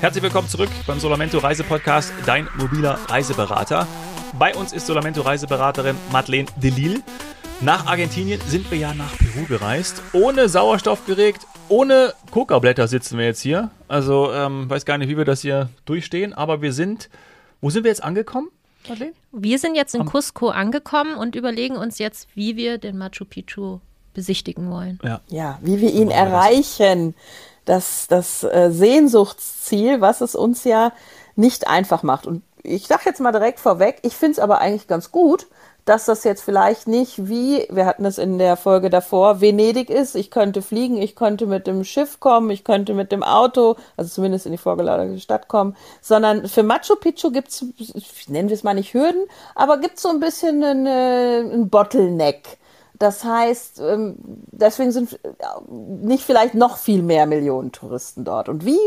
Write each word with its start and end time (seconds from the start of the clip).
Herzlich 0.00 0.22
willkommen 0.22 0.48
zurück 0.48 0.68
beim 0.86 1.00
Solamento 1.00 1.38
Reisepodcast, 1.38 2.12
dein 2.24 2.48
mobiler 2.56 3.00
Reiseberater. 3.08 3.88
Bei 4.38 4.54
uns 4.54 4.72
ist 4.72 4.86
Solamento 4.86 5.22
Reiseberaterin 5.22 5.96
Madeleine 6.12 6.46
Delille. 6.54 7.02
Nach 7.60 7.84
Argentinien 7.86 8.40
sind 8.46 8.70
wir 8.70 8.78
ja 8.78 8.94
nach 8.94 9.10
Peru 9.18 9.44
gereist. 9.46 10.00
Ohne 10.12 10.48
Sauerstoffgerät, 10.48 11.34
ohne 11.68 12.14
Kokablätter 12.30 12.86
sitzen 12.86 13.18
wir 13.18 13.24
jetzt 13.24 13.40
hier. 13.40 13.72
Also, 13.88 14.32
ähm, 14.32 14.70
weiß 14.70 14.84
gar 14.84 14.98
nicht, 14.98 15.08
wie 15.08 15.16
wir 15.16 15.24
das 15.24 15.40
hier 15.40 15.68
durchstehen, 15.84 16.32
aber 16.32 16.62
wir 16.62 16.72
sind, 16.72 17.10
wo 17.60 17.68
sind 17.70 17.82
wir 17.82 17.90
jetzt 17.90 18.04
angekommen? 18.04 18.50
Madeleine? 18.88 19.14
Wir 19.32 19.58
sind 19.58 19.74
jetzt 19.74 19.96
in 19.96 20.04
Cusco 20.04 20.50
angekommen 20.50 21.16
und 21.16 21.34
überlegen 21.34 21.76
uns 21.76 21.98
jetzt, 21.98 22.28
wie 22.36 22.54
wir 22.54 22.78
den 22.78 22.98
Machu 22.98 23.24
Picchu 23.24 23.80
besichtigen 24.14 24.70
wollen. 24.70 25.00
Ja, 25.02 25.20
ja 25.28 25.58
wie 25.60 25.80
wir 25.80 25.92
ihn 25.92 26.12
erreichen. 26.12 27.14
Das, 27.14 27.24
das 27.68 28.42
äh, 28.44 28.70
Sehnsuchtsziel, 28.70 30.00
was 30.00 30.20
es 30.20 30.34
uns 30.34 30.64
ja 30.64 30.92
nicht 31.36 31.68
einfach 31.68 32.02
macht. 32.02 32.26
Und 32.26 32.42
ich 32.62 32.86
sage 32.86 33.02
jetzt 33.06 33.20
mal 33.20 33.32
direkt 33.32 33.60
vorweg, 33.60 33.98
ich 34.02 34.14
finde 34.14 34.32
es 34.32 34.38
aber 34.38 34.58
eigentlich 34.58 34.88
ganz 34.88 35.12
gut, 35.12 35.46
dass 35.88 36.04
das 36.04 36.22
jetzt 36.24 36.42
vielleicht 36.42 36.86
nicht 36.86 37.28
wie, 37.28 37.66
wir 37.70 37.86
hatten 37.86 38.04
es 38.04 38.18
in 38.18 38.36
der 38.36 38.56
Folge 38.58 38.90
davor, 38.90 39.40
Venedig 39.40 39.88
ist. 39.88 40.16
Ich 40.16 40.30
könnte 40.30 40.60
fliegen, 40.60 41.00
ich 41.00 41.16
könnte 41.16 41.46
mit 41.46 41.66
dem 41.66 41.82
Schiff 41.82 42.20
kommen, 42.20 42.50
ich 42.50 42.62
könnte 42.62 42.92
mit 42.92 43.10
dem 43.10 43.22
Auto, 43.22 43.76
also 43.96 44.10
zumindest 44.10 44.44
in 44.44 44.52
die 44.52 44.58
vorgelagerte 44.58 45.18
Stadt 45.18 45.48
kommen, 45.48 45.76
sondern 46.02 46.46
für 46.46 46.62
Machu 46.62 46.96
Picchu 46.96 47.30
gibt 47.30 47.48
es, 47.48 47.64
nennen 48.28 48.50
wir 48.50 48.54
es 48.54 48.64
mal 48.64 48.74
nicht 48.74 48.92
Hürden, 48.92 49.22
aber 49.54 49.78
gibt 49.78 49.96
es 49.96 50.02
so 50.02 50.10
ein 50.10 50.20
bisschen 50.20 50.62
einen, 50.62 50.86
einen 50.86 51.70
Bottleneck. 51.70 52.58
Das 52.98 53.24
heißt, 53.24 53.80
ähm, 53.80 54.16
deswegen 54.50 54.90
sind 54.90 55.12
äh, 55.24 55.28
nicht 55.70 56.24
vielleicht 56.24 56.54
noch 56.54 56.78
viel 56.78 57.02
mehr 57.02 57.26
Millionen 57.26 57.70
Touristen 57.70 58.24
dort. 58.24 58.48
Und 58.48 58.64
wie 58.64 58.78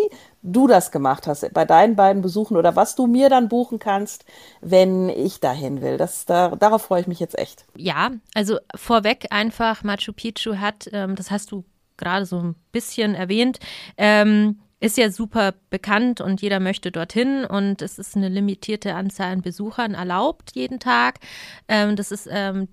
du 0.42 0.68
das 0.68 0.92
gemacht 0.92 1.28
hast 1.28 1.54
bei 1.54 1.66
deinen 1.66 1.96
beiden 1.96 2.22
Besuchen 2.22 2.58
oder 2.58 2.76
was 2.76 2.96
du 2.96 3.08
mir 3.08 3.30
dann 3.30 3.48
buchen 3.48 3.80
kannst, 3.80 4.26
wenn 4.60 5.10
ich 5.10 5.40
dahin 5.40 5.82
will, 5.82 5.98
das, 5.98 6.26
da, 6.26 6.50
darauf 6.56 6.84
freue 6.84 7.02
ich 7.02 7.08
mich 7.08 7.20
jetzt 7.20 7.38
echt. 7.38 7.66
Ja, 7.76 8.12
also 8.34 8.58
vorweg 8.76 9.28
einfach, 9.30 9.84
Machu 9.84 10.14
Picchu 10.14 10.58
hat, 10.58 10.90
ähm, 10.92 11.16
das 11.16 11.32
hast 11.32 11.52
du 11.52 11.64
gerade 11.98 12.26
so 12.26 12.40
ein 12.40 12.56
bisschen 12.72 13.16
erwähnt, 13.16 13.60
ähm, 13.98 14.60
ist 14.82 14.98
ja 14.98 15.12
super 15.12 15.54
bekannt 15.70 16.22
und 16.22 16.42
jeder 16.42 16.60
möchte 16.60 16.92
dorthin 16.92 17.46
und 17.46 17.84
es 17.84 18.00
ist 18.00 18.18
eine 18.18 18.30
limitierte 18.30 18.96
Anzahl 18.96 19.32
an 19.32 19.42
Besuchern 19.44 19.94
erlaubt 19.94 20.52
jeden 20.56 20.80
Tag. 20.80 21.20
Ähm, 21.68 21.96
das 21.96 22.12
ist 22.12 22.28
ähm, 22.30 22.68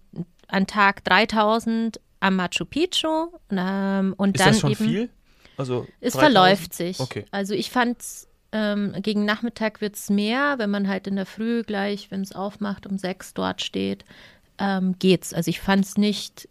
an 0.49 0.67
Tag 0.67 1.05
3000 1.05 2.01
am 2.21 2.37
Machu 2.37 2.65
Picchu. 2.65 3.29
Ähm, 3.51 4.15
und 4.17 4.37
ist 4.37 4.41
dann 4.41 4.53
das 4.53 4.61
schon 4.61 4.73
eben, 4.73 4.85
viel? 4.85 5.11
Also 5.57 5.87
es 6.01 6.15
verläuft 6.15 6.75
sich. 6.75 7.01
Okay. 7.01 7.25
Also 7.31 7.55
ich 7.55 7.71
fand 7.71 7.99
ähm, 8.53 8.95
gegen 9.03 9.25
Nachmittag 9.25 9.81
wird 9.81 9.97
es 9.97 10.09
mehr, 10.09 10.59
wenn 10.59 10.71
man 10.71 10.89
halt 10.89 11.07
in 11.07 11.17
der 11.17 11.27
Früh 11.27 11.63
gleich, 11.63 12.11
wenn 12.11 12.23
es 12.23 12.33
aufmacht, 12.33 12.87
um 12.87 12.97
sechs 12.97 13.35
dort 13.35 13.63
steht, 13.63 14.05
ähm, 14.59 14.97
geht's. 14.99 15.35
Also 15.35 15.51
ich 15.51 15.61
fand 15.61 15.85
es 15.85 15.99
nicht, 15.99 16.49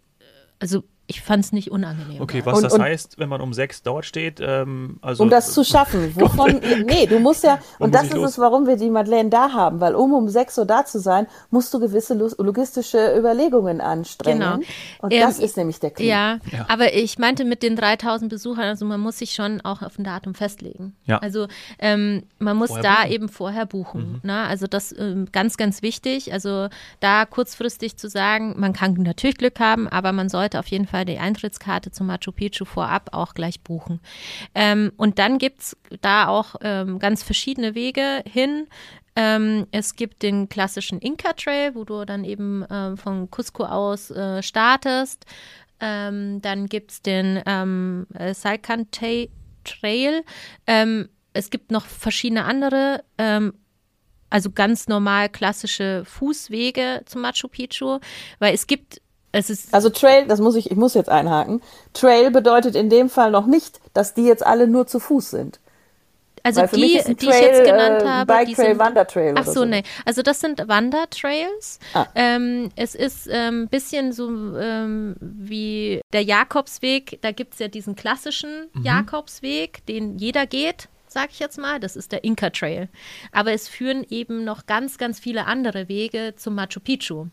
also 0.60 0.84
ich 1.10 1.22
fand 1.22 1.44
es 1.46 1.54
nicht 1.54 1.72
unangenehm. 1.72 2.22
Okay, 2.22 2.42
was 2.46 2.58
Und- 2.58 2.64
das 2.64 2.74
und- 2.74 2.82
heißt, 2.82 3.18
wenn 3.18 3.30
man 3.30 3.40
um 3.40 3.54
sechs 3.54 3.82
dort 3.82 4.06
steht, 4.06 4.40
ähm, 4.42 4.98
also 5.02 5.24
um 5.24 5.30
das 5.30 5.54
zu 5.54 5.64
schaffen. 5.64 6.12
Wovon, 6.16 6.60
nee, 6.86 7.06
du 7.06 7.20
musst 7.20 7.46
ja, 7.46 7.60
Wo 7.80 7.86
und 7.86 7.92
muss 7.92 8.02
das 8.02 8.10
ist 8.10 8.14
los? 8.16 8.30
es, 8.32 8.40
warum 8.40 8.68
wir 8.68 8.76
die 8.76 8.90
Madeleine 8.90 9.30
da 9.30 9.54
haben, 9.54 9.80
weil 9.80 9.96
um 9.96 10.14
um 10.14 10.28
6 10.28 10.58
Uhr 10.58 10.66
da 10.66 10.84
zu 10.86 11.00
sein, 11.00 11.28
musst 11.50 11.74
du 11.74 11.80
gewisse 11.80 12.14
lo- 12.14 12.30
logistische 12.40 13.16
Überlegungen 13.18 13.80
anstrengen. 13.80 14.40
Genau. 14.40 14.56
Und 15.00 15.14
Ähm, 15.14 15.22
das 15.22 15.40
ist 15.40 15.56
nämlich 15.56 15.80
der 15.80 15.92
Clou. 15.92 16.06
Ja, 16.06 16.40
Ja. 16.52 16.66
aber 16.68 16.94
ich 16.94 17.18
meinte 17.18 17.46
mit 17.46 17.64
den 17.64 17.78
3000 17.78 18.30
Besuchern, 18.30 18.66
also 18.66 18.84
man 18.86 19.00
muss 19.00 19.20
sich 19.20 19.34
schon 19.34 19.62
auch 19.62 19.82
auf 19.82 19.98
ein 19.98 20.04
Datum 20.04 20.34
festlegen. 20.34 20.94
Ja. 21.06 21.20
Also 21.20 21.48
ähm, 21.80 22.24
man 22.40 22.58
muss 22.58 22.68
Vorher 22.70 22.84
da 22.84 22.96
buchen. 23.04 23.12
eben 23.14 23.30
vorher 23.30 23.66
buchen. 23.66 24.20
Ne? 24.24 24.42
Also 24.44 24.68
das 24.68 24.94
ähm, 24.98 25.30
ganz, 25.32 25.56
ganz 25.56 25.82
wichtig. 25.82 26.34
Also 26.34 26.68
da 27.00 27.26
kurzfristig 27.26 27.96
zu 27.96 28.10
sagen, 28.10 28.56
man 28.58 28.74
kann 28.74 28.94
natürlich 28.96 29.38
Glück 29.38 29.60
haben, 29.62 29.88
aber 29.88 30.12
man 30.12 30.28
sollte 30.28 30.60
auf 30.60 30.68
jeden 30.68 30.86
Fall 30.86 30.97
die 31.06 31.18
Eintrittskarte 31.18 31.92
zum 31.92 32.08
Machu 32.08 32.32
Picchu 32.32 32.66
vorab 32.66 33.10
auch 33.14 33.34
gleich 33.34 33.62
buchen. 33.62 34.00
Ähm, 34.56 34.92
und 34.98 35.20
dann 35.20 35.38
gibt's 35.38 35.78
da 36.02 36.28
auch 36.28 36.56
ähm, 36.62 37.00
ganz 37.00 37.24
verschiedene 37.24 37.76
Wege 37.76 38.24
hin. 38.26 38.68
Ähm, 39.16 39.68
es 39.72 39.96
gibt 39.96 40.24
den 40.24 40.50
klassischen 40.50 41.00
Inca 41.00 41.34
Trail, 41.34 41.76
wo 41.76 41.84
du 41.84 42.06
dann 42.06 42.24
eben 42.24 42.64
ähm, 42.70 42.98
von 42.98 43.30
Cusco 43.32 43.66
aus 43.66 44.12
äh, 44.12 44.44
startest. 44.44 45.26
Ähm, 45.80 46.42
dann 46.42 46.68
gibt 46.68 46.92
es 46.92 47.02
den 47.02 47.42
ähm, 47.46 48.08
äh, 48.14 48.34
Salcan 48.34 48.90
Ta- 48.92 49.28
Trail. 49.64 50.24
Ähm, 50.66 51.10
es 51.34 51.50
gibt 51.50 51.72
noch 51.72 51.86
verschiedene 51.86 52.46
andere, 52.46 53.04
also 54.30 54.52
ganz 54.52 54.88
normal 54.88 55.30
klassische 55.30 56.04
Fußwege 56.04 57.04
zum 57.06 57.22
Machu 57.22 57.48
Picchu, 57.48 58.00
weil 58.40 58.56
es 58.56 58.66
gibt, 58.66 58.96
es 58.96 59.02
Also 59.72 59.90
Trail, 59.90 60.26
das 60.28 60.40
muss 60.40 60.56
ich, 60.56 60.72
ich 60.72 60.78
muss 60.78 60.94
jetzt 60.94 61.10
einhaken. 61.10 61.62
Trail 61.94 62.32
bedeutet 62.32 62.76
in 62.76 62.90
dem 62.90 63.10
Fall 63.10 63.32
noch 63.32 63.46
nicht, 63.46 63.80
dass 63.94 64.14
die 64.14 64.24
jetzt 64.26 64.46
alle 64.46 64.68
nur 64.68 64.88
zu 64.88 65.00
Fuß 65.00 65.30
sind. 65.32 65.60
Also 66.44 66.62
Weil 66.62 66.68
für 66.70 66.76
die, 66.78 66.82
mich 66.84 66.96
ist 66.96 67.08
ein 67.10 67.18
die 67.18 67.26
ich 67.26 67.32
jetzt 67.34 67.58
Trail, 67.58 67.66
genannt 67.66 68.04
äh, 68.04 68.08
habe, 68.08 68.34
Bike 68.34 68.48
die 68.48 68.54
Trail, 68.56 68.66
sind, 68.68 68.80
Wandertrail 68.80 69.34
Ach 69.36 69.42
oder 69.42 69.52
so, 69.52 69.60
so. 69.62 69.66
nee. 69.66 69.84
Also 70.06 70.22
das 70.22 70.40
sind 70.40 70.66
Wandertrails. 70.68 71.80
Ah. 71.94 72.06
Ähm, 72.16 72.70
es 72.78 72.96
ist 72.96 73.30
ein 73.30 73.36
ähm, 73.54 73.68
bisschen 73.68 74.14
so 74.14 74.30
ähm, 74.58 75.16
wie 75.20 76.00
der 76.14 76.24
Jakobsweg. 76.24 77.20
Da 77.22 77.32
gibt 77.32 77.54
es 77.54 77.60
ja 77.60 77.68
diesen 77.68 77.96
klassischen 77.96 78.70
Mhm. 78.74 78.84
Jakobsweg, 78.84 79.86
den 79.88 80.18
jeder 80.20 80.46
geht. 80.46 80.88
Sag 81.10 81.32
ich 81.32 81.40
jetzt 81.40 81.58
mal, 81.58 81.80
das 81.80 81.96
ist 81.96 82.12
der 82.12 82.24
Inca 82.24 82.50
Trail. 82.50 82.88
Aber 83.32 83.52
es 83.52 83.68
führen 83.68 84.06
eben 84.10 84.44
noch 84.44 84.68
ganz, 84.68 84.98
ganz 84.98 85.20
viele 85.20 85.46
andere 85.48 85.90
Wege 85.90 86.34
zum 86.38 86.56
Machu 86.56 86.80
Picchu. 86.82 87.28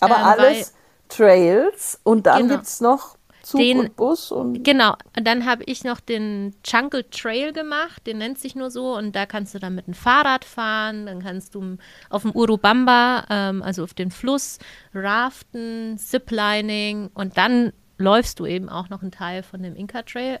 Aber 0.00 0.16
Ähm, 0.16 0.24
alles 0.24 0.74
Trails 1.10 2.00
und 2.04 2.26
dann 2.26 2.42
Genau. 2.42 2.54
gibt's 2.54 2.80
noch 2.80 3.16
Zug 3.42 3.60
Den- 3.60 3.80
und 3.80 3.96
Bus 3.96 4.30
und 4.32 4.62
Genau, 4.64 4.94
dann 5.14 5.46
habe 5.46 5.64
ich 5.64 5.82
noch 5.82 5.98
den 6.00 6.54
Jungle 6.64 7.04
Trail 7.10 7.52
gemacht, 7.52 8.06
den 8.06 8.18
nennt 8.18 8.38
sich 8.38 8.54
nur 8.54 8.70
so 8.70 8.94
und 8.96 9.16
da 9.16 9.26
kannst 9.26 9.54
du 9.54 9.58
dann 9.58 9.74
mit 9.74 9.86
dem 9.86 9.94
Fahrrad 9.94 10.44
fahren, 10.44 11.06
dann 11.06 11.22
kannst 11.22 11.54
du 11.54 11.76
auf 12.10 12.22
dem 12.22 12.32
Urubamba, 12.32 13.24
ähm, 13.30 13.62
also 13.62 13.82
auf 13.82 13.94
den 13.94 14.10
Fluss, 14.10 14.58
raften, 14.94 15.96
Ziplining 15.98 17.10
und 17.14 17.36
dann 17.38 17.72
läufst 17.98 18.40
du 18.40 18.46
eben 18.46 18.68
auch 18.68 18.88
noch 18.88 19.02
einen 19.02 19.10
Teil 19.10 19.42
von 19.42 19.62
dem 19.62 19.74
Inca 19.76 20.02
Trail. 20.02 20.38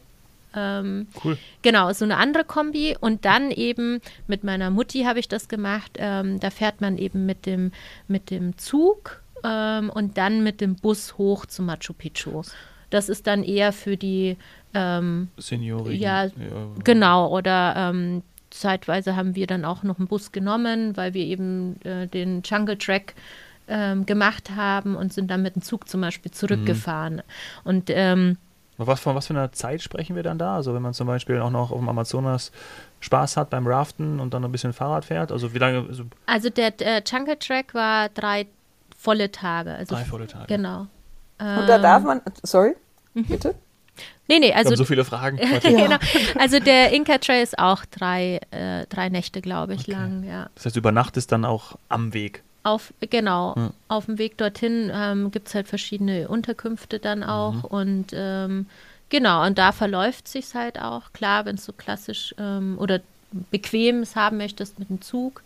Ähm, 0.54 1.06
cool. 1.24 1.38
Genau, 1.62 1.92
so 1.92 2.04
eine 2.04 2.16
andere 2.16 2.44
Kombi. 2.44 2.96
Und 3.00 3.24
dann 3.24 3.50
eben 3.52 4.00
mit 4.26 4.42
meiner 4.44 4.70
Mutti 4.70 5.04
habe 5.04 5.20
ich 5.20 5.28
das 5.28 5.48
gemacht. 5.48 5.92
Ähm, 5.96 6.40
da 6.40 6.50
fährt 6.50 6.80
man 6.80 6.98
eben 6.98 7.24
mit 7.24 7.46
dem, 7.46 7.70
mit 8.08 8.30
dem 8.30 8.58
Zug 8.58 9.19
ähm, 9.44 9.90
und 9.90 10.16
dann 10.18 10.42
mit 10.42 10.60
dem 10.60 10.76
Bus 10.76 11.16
hoch 11.18 11.46
zu 11.46 11.62
Machu 11.62 11.92
Picchu. 11.92 12.42
Das 12.90 13.08
ist 13.08 13.26
dann 13.26 13.42
eher 13.44 13.72
für 13.72 13.96
die, 13.96 14.36
ähm, 14.74 15.28
Senioren. 15.36 15.92
ja, 15.92 16.28
genau, 16.82 17.28
oder 17.28 17.74
ähm, 17.76 18.22
zeitweise 18.50 19.16
haben 19.16 19.36
wir 19.36 19.46
dann 19.46 19.64
auch 19.64 19.82
noch 19.82 19.98
einen 19.98 20.08
Bus 20.08 20.32
genommen, 20.32 20.96
weil 20.96 21.14
wir 21.14 21.24
eben 21.24 21.80
äh, 21.82 22.06
den 22.08 22.42
Jungle 22.44 22.76
Track 22.76 23.14
ähm, 23.68 24.06
gemacht 24.06 24.50
haben 24.56 24.96
und 24.96 25.12
sind 25.12 25.30
dann 25.30 25.42
mit 25.42 25.54
dem 25.54 25.62
Zug 25.62 25.88
zum 25.88 26.00
Beispiel 26.00 26.32
zurückgefahren. 26.32 27.22
Und 27.62 27.90
ähm, 27.90 28.36
Was, 28.76 28.98
von 28.98 29.14
was 29.14 29.28
für 29.28 29.34
einer 29.34 29.52
Zeit 29.52 29.82
sprechen 29.82 30.16
wir 30.16 30.24
dann 30.24 30.38
da? 30.38 30.56
Also 30.56 30.74
wenn 30.74 30.82
man 30.82 30.94
zum 30.94 31.06
Beispiel 31.06 31.38
auch 31.38 31.50
noch 31.50 31.70
auf 31.70 31.78
dem 31.78 31.88
Amazonas 31.88 32.50
Spaß 32.98 33.36
hat 33.36 33.50
beim 33.50 33.66
Raften 33.68 34.18
und 34.18 34.34
dann 34.34 34.44
ein 34.44 34.50
bisschen 34.50 34.72
Fahrrad 34.72 35.04
fährt, 35.04 35.30
also 35.30 35.54
wie 35.54 35.58
lange? 35.58 35.86
Also 35.88 36.04
Also 36.26 36.50
der, 36.50 36.72
der 36.72 37.02
Jungle 37.06 37.36
Track 37.36 37.72
war 37.74 38.08
drei 38.08 38.46
volle 39.00 39.32
Tage. 39.32 39.72
Also 39.74 39.94
Drei 39.94 40.04
volle 40.04 40.26
Tage. 40.26 40.46
Genau. 40.48 40.80
und 40.80 41.66
da 41.66 41.78
darf 41.78 42.02
man 42.04 42.20
sorry, 42.42 42.74
Mhm. 43.14 43.24
bitte. 43.24 43.54
Nee, 44.28 44.38
nee, 44.38 44.48
wir 44.48 44.56
also, 44.56 44.70
haben 44.70 44.76
so 44.76 44.84
viele 44.84 45.04
Fragen. 45.04 45.38
heute. 45.52 45.68
genau. 45.74 45.96
also 46.38 46.60
der 46.60 46.92
Inca 46.92 47.18
Trail 47.18 47.42
ist 47.42 47.58
auch 47.58 47.84
drei, 47.86 48.40
äh, 48.52 48.86
drei 48.88 49.08
Nächte, 49.08 49.40
glaube 49.40 49.74
ich, 49.74 49.86
lang, 49.88 50.22
ja. 50.24 50.48
Das 50.54 50.66
heißt, 50.66 50.76
du 50.76 50.80
übernachtest 50.80 51.32
dann 51.32 51.44
auch 51.44 51.76
am 51.88 52.12
Weg. 52.14 52.42
Auf, 52.62 52.92
genau, 53.00 53.54
Ja. 53.56 53.70
auf 53.88 54.04
dem 54.06 54.18
Weg 54.18 54.36
dorthin 54.38 54.90
ähm, 54.94 55.30
gibt 55.30 55.48
es 55.48 55.54
halt 55.54 55.66
verschiedene 55.66 56.28
Unterkünfte 56.28 56.98
dann 56.98 57.22
auch 57.24 57.54
Mhm. 57.54 57.64
und 57.64 58.06
ähm, 58.12 58.66
genau, 59.08 59.44
und 59.46 59.58
da 59.58 59.72
verläuft 59.72 60.28
sich 60.28 60.54
halt 60.54 60.78
auch. 60.80 61.12
Klar, 61.12 61.46
wenn 61.46 61.56
es 61.56 61.64
so 61.64 61.72
klassisch 61.72 62.34
ähm, 62.38 62.76
oder 62.78 63.00
bequem 63.50 64.02
es 64.02 64.14
haben 64.14 64.36
möchtest 64.36 64.78
mit 64.78 64.90
dem 64.90 65.00
Zug, 65.00 65.42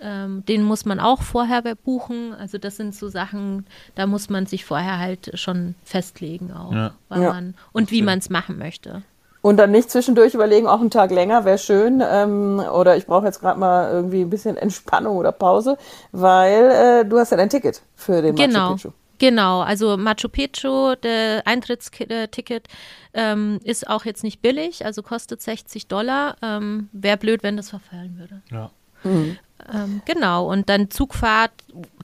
ähm, 0.00 0.44
den 0.46 0.62
muss 0.62 0.84
man 0.84 1.00
auch 1.00 1.22
vorher 1.22 1.62
buchen. 1.74 2.34
Also 2.34 2.58
das 2.58 2.76
sind 2.76 2.94
so 2.94 3.08
Sachen, 3.08 3.66
da 3.94 4.06
muss 4.06 4.28
man 4.30 4.46
sich 4.46 4.64
vorher 4.64 4.98
halt 4.98 5.30
schon 5.34 5.74
festlegen 5.84 6.52
auch, 6.52 6.72
Ja. 6.72 6.94
Ja. 7.10 7.32
man 7.32 7.54
und 7.72 7.90
wie 7.90 8.02
man 8.02 8.18
es 8.18 8.30
machen 8.30 8.58
möchte. 8.58 9.02
Und 9.40 9.56
dann 9.56 9.70
nicht 9.70 9.88
zwischendurch 9.90 10.34
überlegen, 10.34 10.66
auch 10.66 10.80
einen 10.80 10.90
Tag 10.90 11.10
länger 11.12 11.44
wäre 11.44 11.58
schön. 11.58 12.02
Ähm, 12.04 12.58
oder 12.72 12.96
ich 12.96 13.06
brauche 13.06 13.24
jetzt 13.26 13.40
gerade 13.40 13.58
mal 13.58 13.90
irgendwie 13.90 14.20
ein 14.22 14.30
bisschen 14.30 14.56
Entspannung 14.56 15.16
oder 15.16 15.30
Pause, 15.32 15.78
weil 16.12 16.70
äh, 16.70 17.04
du 17.08 17.18
hast 17.18 17.30
ja 17.30 17.36
dein 17.36 17.48
Ticket 17.48 17.80
für 17.94 18.20
den 18.20 18.34
Genau. 18.34 18.70
Machu 18.70 18.74
Picchu. 18.76 18.90
Genau, 19.20 19.60
also 19.62 19.96
Machu 19.96 20.28
Picchu, 20.28 20.94
der 20.96 21.42
Eintrittsticket 21.44 22.68
ähm, 23.14 23.58
ist 23.64 23.88
auch 23.88 24.04
jetzt 24.04 24.22
nicht 24.22 24.42
billig, 24.42 24.84
also 24.84 25.02
kostet 25.02 25.42
60 25.42 25.88
Dollar. 25.88 26.36
Ähm, 26.42 26.88
Wäre 26.92 27.16
blöd, 27.16 27.42
wenn 27.42 27.56
das 27.56 27.70
verfallen 27.70 28.16
würde. 28.18 28.42
Ja. 28.50 28.70
Mhm. 29.04 29.38
Ähm, 29.72 30.02
genau, 30.04 30.50
und 30.50 30.68
dann 30.68 30.90
Zugfahrt 30.90 31.52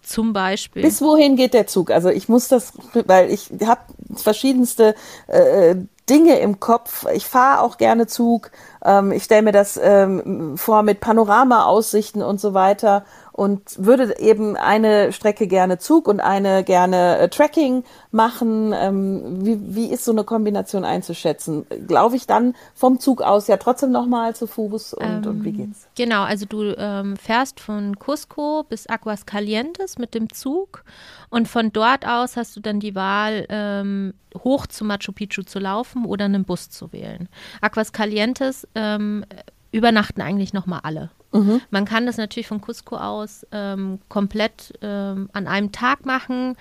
zum 0.02 0.32
Beispiel. 0.32 0.82
Bis 0.82 1.00
wohin 1.00 1.36
geht 1.36 1.54
der 1.54 1.66
Zug? 1.66 1.90
Also 1.90 2.10
ich 2.10 2.28
muss 2.28 2.48
das, 2.48 2.72
weil 3.06 3.30
ich 3.30 3.50
habe 3.64 3.80
verschiedenste 4.16 4.94
äh, 5.28 5.76
Dinge 6.08 6.38
im 6.40 6.60
Kopf. 6.60 7.06
Ich 7.14 7.26
fahre 7.26 7.62
auch 7.62 7.78
gerne 7.78 8.06
Zug. 8.06 8.50
Ähm, 8.84 9.12
ich 9.12 9.24
stelle 9.24 9.42
mir 9.42 9.52
das 9.52 9.80
ähm, 9.82 10.58
vor 10.58 10.82
mit 10.82 11.00
Panoramaaussichten 11.00 12.22
und 12.22 12.40
so 12.40 12.52
weiter 12.52 13.04
und 13.34 13.84
würde 13.84 14.20
eben 14.20 14.56
eine 14.56 15.12
Strecke 15.12 15.48
gerne 15.48 15.78
Zug 15.78 16.06
und 16.06 16.20
eine 16.20 16.62
gerne 16.62 17.18
äh, 17.18 17.28
Tracking 17.28 17.82
machen. 18.12 18.72
Ähm, 18.72 19.44
wie, 19.44 19.74
wie 19.74 19.86
ist 19.92 20.04
so 20.04 20.12
eine 20.12 20.22
Kombination 20.22 20.84
einzuschätzen? 20.84 21.66
Glaube 21.88 22.14
ich 22.14 22.28
dann 22.28 22.54
vom 22.76 23.00
Zug 23.00 23.22
aus 23.22 23.48
ja 23.48 23.56
trotzdem 23.56 23.90
nochmal 23.90 24.36
zu 24.36 24.46
Fuß 24.46 24.94
und, 24.94 25.04
ähm, 25.04 25.26
und 25.26 25.44
wie 25.44 25.50
geht's? 25.50 25.88
Genau, 25.96 26.22
also 26.22 26.46
du 26.46 26.76
ähm, 26.78 27.16
fährst 27.16 27.58
von 27.58 27.98
Cusco 27.98 28.64
bis 28.68 28.88
Aguas 28.88 29.26
Calientes 29.26 29.98
mit 29.98 30.14
dem 30.14 30.32
Zug 30.32 30.84
und 31.28 31.48
von 31.48 31.72
dort 31.72 32.06
aus 32.06 32.36
hast 32.36 32.54
du 32.54 32.60
dann 32.60 32.78
die 32.78 32.94
Wahl, 32.94 33.46
ähm, 33.48 34.14
hoch 34.44 34.68
zu 34.68 34.84
Machu 34.84 35.10
Picchu 35.10 35.42
zu 35.42 35.58
laufen 35.58 36.04
oder 36.04 36.26
einen 36.26 36.44
Bus 36.44 36.70
zu 36.70 36.92
wählen. 36.92 37.28
Aguas 37.60 37.92
Calientes 37.92 38.68
ähm, 38.76 39.24
übernachten 39.72 40.20
eigentlich 40.20 40.52
nochmal 40.52 40.80
alle. 40.84 41.10
Mhm. 41.34 41.60
Man 41.70 41.84
kann 41.84 42.06
das 42.06 42.16
natürlich 42.16 42.46
von 42.46 42.60
Cusco 42.60 42.96
aus 42.96 43.46
ähm, 43.52 43.98
komplett 44.08 44.72
ähm, 44.80 45.28
an 45.32 45.46
einem 45.46 45.72
Tag 45.72 46.06
machen. 46.06 46.56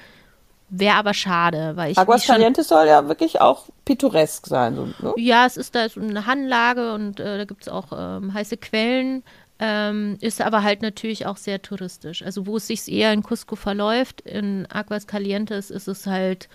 Wäre 0.70 0.96
aber 0.96 1.14
schade, 1.14 1.74
weil 1.76 1.92
ich. 1.92 1.98
Aguascalientes 2.00 2.68
soll 2.68 2.88
ja 2.88 3.08
wirklich 3.08 3.40
auch 3.40 3.68
pittoresk 3.86 4.48
sein. 4.48 4.76
So, 4.76 4.86
ne? 4.86 5.14
Ja, 5.18 5.46
es 5.46 5.56
ist 5.56 5.76
da 5.76 5.88
so 5.88 6.02
eine 6.02 6.26
Hanglage 6.26 6.94
und 6.96 7.20
äh, 7.20 7.38
da 7.38 7.46
gibt 7.46 7.62
es 7.62 7.70
auch 7.70 7.92
ähm, 7.96 8.34
heiße 8.34 8.58
Quellen. 8.58 9.24
Ähm, 9.60 10.18
ist 10.20 10.42
aber 10.42 10.64
halt 10.64 10.82
natürlich 10.82 11.28
auch 11.28 11.38
sehr 11.38 11.62
touristisch. 11.62 12.24
Also 12.24 12.48
wo 12.48 12.58
es 12.58 12.68
sich 12.68 12.92
eher 12.92 13.14
in 13.14 13.22
Cusco 13.22 13.56
verläuft, 13.56 14.22
in 14.22 14.66
Aguascalientes 14.70 15.70
ist 15.70 15.88
es 15.88 16.08
halt 16.08 16.50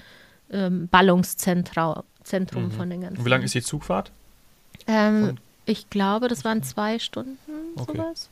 ähm, 0.50 0.88
Ballungszentrum 0.88 2.02
mhm. 2.24 2.70
von 2.72 2.90
den 2.90 3.02
ganzen. 3.02 3.18
Und 3.18 3.24
wie 3.24 3.30
lange 3.30 3.44
ist 3.44 3.54
die 3.54 3.62
Zugfahrt? 3.62 4.10
Ähm, 4.88 5.36
ich 5.64 5.90
glaube, 5.90 6.28
das 6.28 6.44
waren 6.44 6.62
zwei 6.62 6.98
Stunden, 6.98 7.47
okay. 7.80 7.96
sowas. 7.96 8.30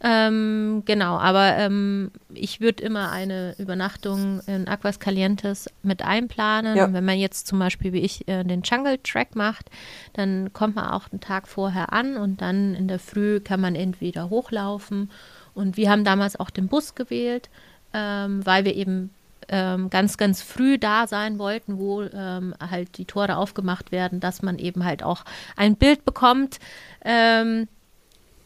Ähm, 0.00 0.82
genau, 0.84 1.18
aber 1.18 1.56
ähm, 1.56 2.12
ich 2.32 2.60
würde 2.60 2.84
immer 2.84 3.10
eine 3.10 3.56
Übernachtung 3.58 4.40
in 4.46 4.68
Aquas 4.68 5.00
Calientes 5.00 5.68
mit 5.82 6.02
einplanen. 6.02 6.76
Ja. 6.76 6.84
Und 6.84 6.94
wenn 6.94 7.04
man 7.04 7.18
jetzt 7.18 7.48
zum 7.48 7.58
Beispiel 7.58 7.92
wie 7.92 8.00
ich 8.00 8.28
äh, 8.28 8.44
den 8.44 8.62
Jungle 8.62 8.98
Track 8.98 9.34
macht, 9.34 9.70
dann 10.12 10.52
kommt 10.52 10.76
man 10.76 10.90
auch 10.90 11.10
einen 11.10 11.20
Tag 11.20 11.48
vorher 11.48 11.92
an 11.92 12.16
und 12.16 12.40
dann 12.40 12.74
in 12.74 12.86
der 12.86 13.00
Früh 13.00 13.40
kann 13.40 13.60
man 13.60 13.74
entweder 13.74 14.30
hochlaufen. 14.30 15.10
Und 15.54 15.76
wir 15.76 15.90
haben 15.90 16.04
damals 16.04 16.38
auch 16.38 16.50
den 16.50 16.68
Bus 16.68 16.94
gewählt, 16.94 17.50
ähm, 17.92 18.46
weil 18.46 18.64
wir 18.64 18.76
eben 18.76 19.10
ähm, 19.48 19.90
ganz, 19.90 20.16
ganz 20.16 20.42
früh 20.42 20.78
da 20.78 21.08
sein 21.08 21.40
wollten, 21.40 21.78
wo 21.78 22.02
ähm, 22.02 22.54
halt 22.60 22.98
die 22.98 23.04
Tore 23.04 23.36
aufgemacht 23.36 23.90
werden, 23.90 24.20
dass 24.20 24.42
man 24.42 24.58
eben 24.58 24.84
halt 24.84 25.02
auch 25.02 25.24
ein 25.56 25.74
Bild 25.74 26.04
bekommt. 26.04 26.60
Ähm, 27.04 27.66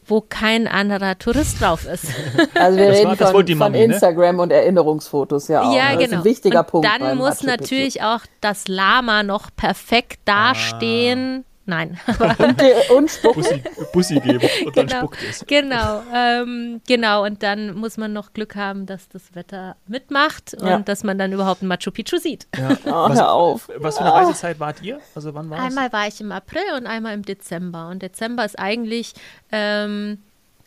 wo 0.05 0.21
kein 0.21 0.67
anderer 0.67 1.17
Tourist 1.17 1.61
drauf 1.61 1.85
ist. 1.85 2.05
Also 2.55 2.77
wir 2.77 2.87
das 2.87 2.97
reden 2.97 3.19
war, 3.19 3.31
von, 3.31 3.45
Mami, 3.45 3.55
von, 3.55 3.71
ne? 3.71 3.83
Instagram 3.83 4.35
ne? 4.35 4.41
und 4.41 4.51
Erinnerungsfotos 4.51 5.47
ja 5.47 5.61
auch. 5.61 5.75
Ja, 5.75 5.93
das 5.93 6.03
genau. 6.03 6.05
Ist 6.05 6.13
ein 6.13 6.23
wichtiger 6.23 6.59
und 6.59 6.67
Punkt. 6.67 6.87
Dann 6.87 7.17
muss 7.17 7.43
natürlich 7.43 8.01
auch 8.01 8.21
das 8.41 8.67
Lama 8.67 9.23
noch 9.23 9.49
perfekt 9.55 10.19
dastehen. 10.25 11.45
Ah 11.47 11.52
Nein. 11.65 11.97
und, 12.19 12.89
und 12.91 13.09
spucken. 13.09 13.41
Bussi, 13.41 13.63
Bussi 13.93 14.19
geben 14.19 14.49
und 14.65 14.73
genau, 14.73 14.87
dann 14.87 14.89
spuckt 14.89 15.19
es. 15.29 15.45
Genau, 15.47 16.03
ähm, 16.13 16.81
genau. 16.87 17.23
Und 17.23 17.41
dann 17.41 17.75
muss 17.75 17.95
man 17.95 18.11
noch 18.11 18.33
Glück 18.33 18.55
haben, 18.55 18.85
dass 18.85 19.07
das 19.07 19.33
Wetter 19.33 19.77
mitmacht 19.87 20.53
und 20.55 20.67
ja. 20.67 20.79
dass 20.79 21.03
man 21.03 21.17
dann 21.17 21.31
überhaupt 21.31 21.61
ein 21.61 21.67
Machu 21.67 21.91
Picchu 21.91 22.17
sieht. 22.17 22.47
Ja. 22.57 22.77
Oh, 22.85 23.09
was, 23.09 23.17
hör 23.17 23.31
auf. 23.31 23.69
Was 23.77 23.97
für 23.97 24.03
eine 24.03 24.13
Reisezeit 24.13 24.59
wart 24.59 24.81
ihr? 24.81 24.99
Also 25.15 25.33
wann 25.33 25.49
war 25.49 25.59
Einmal 25.59 25.91
war 25.93 26.07
ich 26.07 26.19
im 26.19 26.31
April 26.31 26.61
und 26.77 26.85
einmal 26.85 27.13
im 27.13 27.23
Dezember. 27.23 27.87
Und 27.87 28.01
Dezember 28.01 28.43
ist 28.45 28.59
eigentlich 28.59 29.13
ähm, 29.51 30.19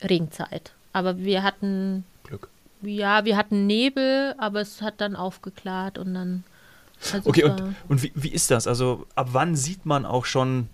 Regenzeit. 0.02 0.72
Aber 0.92 1.19
wir 1.19 1.42
hatten 1.42 2.04
Glück. 2.25 2.49
Ja, 2.82 3.25
wir 3.25 3.37
hatten 3.37 3.66
Nebel, 3.66 4.34
aber 4.38 4.60
es 4.60 4.82
hat 4.82 5.00
dann 5.00 5.14
aufgeklärt 5.14 5.99
und 5.99 6.14
dann. 6.14 6.44
Also 7.12 7.28
okay, 7.28 7.44
und, 7.44 7.75
und 7.88 8.02
wie, 8.02 8.12
wie 8.14 8.31
ist 8.31 8.50
das? 8.50 8.66
Also 8.66 9.06
ab 9.14 9.28
wann 9.32 9.54
sieht 9.54 9.84
man 9.84 10.06
auch 10.06 10.25
schon 10.25 10.69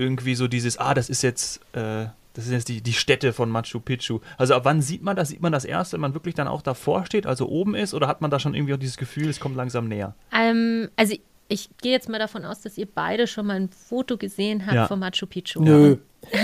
irgendwie 0.00 0.34
so 0.34 0.48
dieses, 0.48 0.78
ah, 0.78 0.94
das 0.94 1.08
ist 1.10 1.22
jetzt, 1.22 1.60
äh, 1.74 2.06
das 2.34 2.46
ist 2.46 2.52
jetzt 2.52 2.68
die, 2.68 2.80
die 2.80 2.92
Stätte 2.92 3.32
von 3.32 3.50
Machu 3.50 3.80
Picchu. 3.80 4.20
Also 4.38 4.54
ab 4.54 4.64
wann 4.64 4.80
sieht 4.82 5.02
man 5.02 5.16
das? 5.16 5.28
Sieht 5.28 5.42
man 5.42 5.52
das 5.52 5.64
erst, 5.64 5.92
wenn 5.92 6.00
man 6.00 6.14
wirklich 6.14 6.34
dann 6.34 6.48
auch 6.48 6.62
davor 6.62 7.04
steht, 7.06 7.26
also 7.26 7.48
oben 7.48 7.74
ist, 7.74 7.94
oder 7.94 8.08
hat 8.08 8.20
man 8.20 8.30
da 8.30 8.40
schon 8.40 8.54
irgendwie 8.54 8.74
auch 8.74 8.78
dieses 8.78 8.96
Gefühl, 8.96 9.28
es 9.28 9.40
kommt 9.40 9.56
langsam 9.56 9.88
näher? 9.88 10.14
Ähm, 10.32 10.88
also 10.96 11.14
ich 11.48 11.68
gehe 11.82 11.92
jetzt 11.92 12.08
mal 12.08 12.18
davon 12.18 12.44
aus, 12.44 12.60
dass 12.60 12.78
ihr 12.78 12.86
beide 12.86 13.26
schon 13.26 13.46
mal 13.46 13.56
ein 13.56 13.68
Foto 13.68 14.16
gesehen 14.16 14.64
habt 14.66 14.74
ja. 14.74 14.86
von 14.86 15.00
Machu 15.00 15.26
Picchu. 15.26 15.62
Nö. 15.62 15.96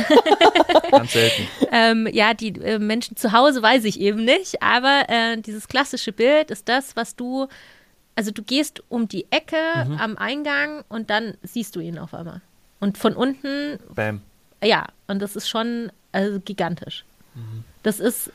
Ganz 0.90 1.12
selten. 1.12 1.46
ähm, 1.70 2.08
ja, 2.10 2.34
die 2.34 2.48
äh, 2.60 2.78
Menschen 2.78 3.16
zu 3.16 3.32
Hause 3.32 3.62
weiß 3.62 3.84
ich 3.84 4.00
eben 4.00 4.24
nicht, 4.24 4.62
aber 4.62 5.04
äh, 5.08 5.40
dieses 5.40 5.68
klassische 5.68 6.12
Bild 6.12 6.50
ist 6.50 6.68
das, 6.68 6.96
was 6.96 7.14
du, 7.14 7.46
also 8.16 8.32
du 8.32 8.42
gehst 8.42 8.82
um 8.88 9.06
die 9.06 9.26
Ecke 9.30 9.56
mhm. 9.86 9.96
am 9.98 10.16
Eingang 10.16 10.82
und 10.88 11.10
dann 11.10 11.36
siehst 11.42 11.76
du 11.76 11.80
ihn 11.80 11.98
auf 11.98 12.12
einmal. 12.14 12.40
Und 12.80 12.98
von 12.98 13.14
unten. 13.14 13.78
Bam. 13.94 14.20
Ja, 14.62 14.86
und 15.06 15.20
das 15.20 15.36
ist 15.36 15.48
schon 15.48 15.90
also 16.12 16.40
gigantisch. 16.40 17.04
Mhm. 17.34 17.64
Das 17.82 18.00
ist 18.00 18.32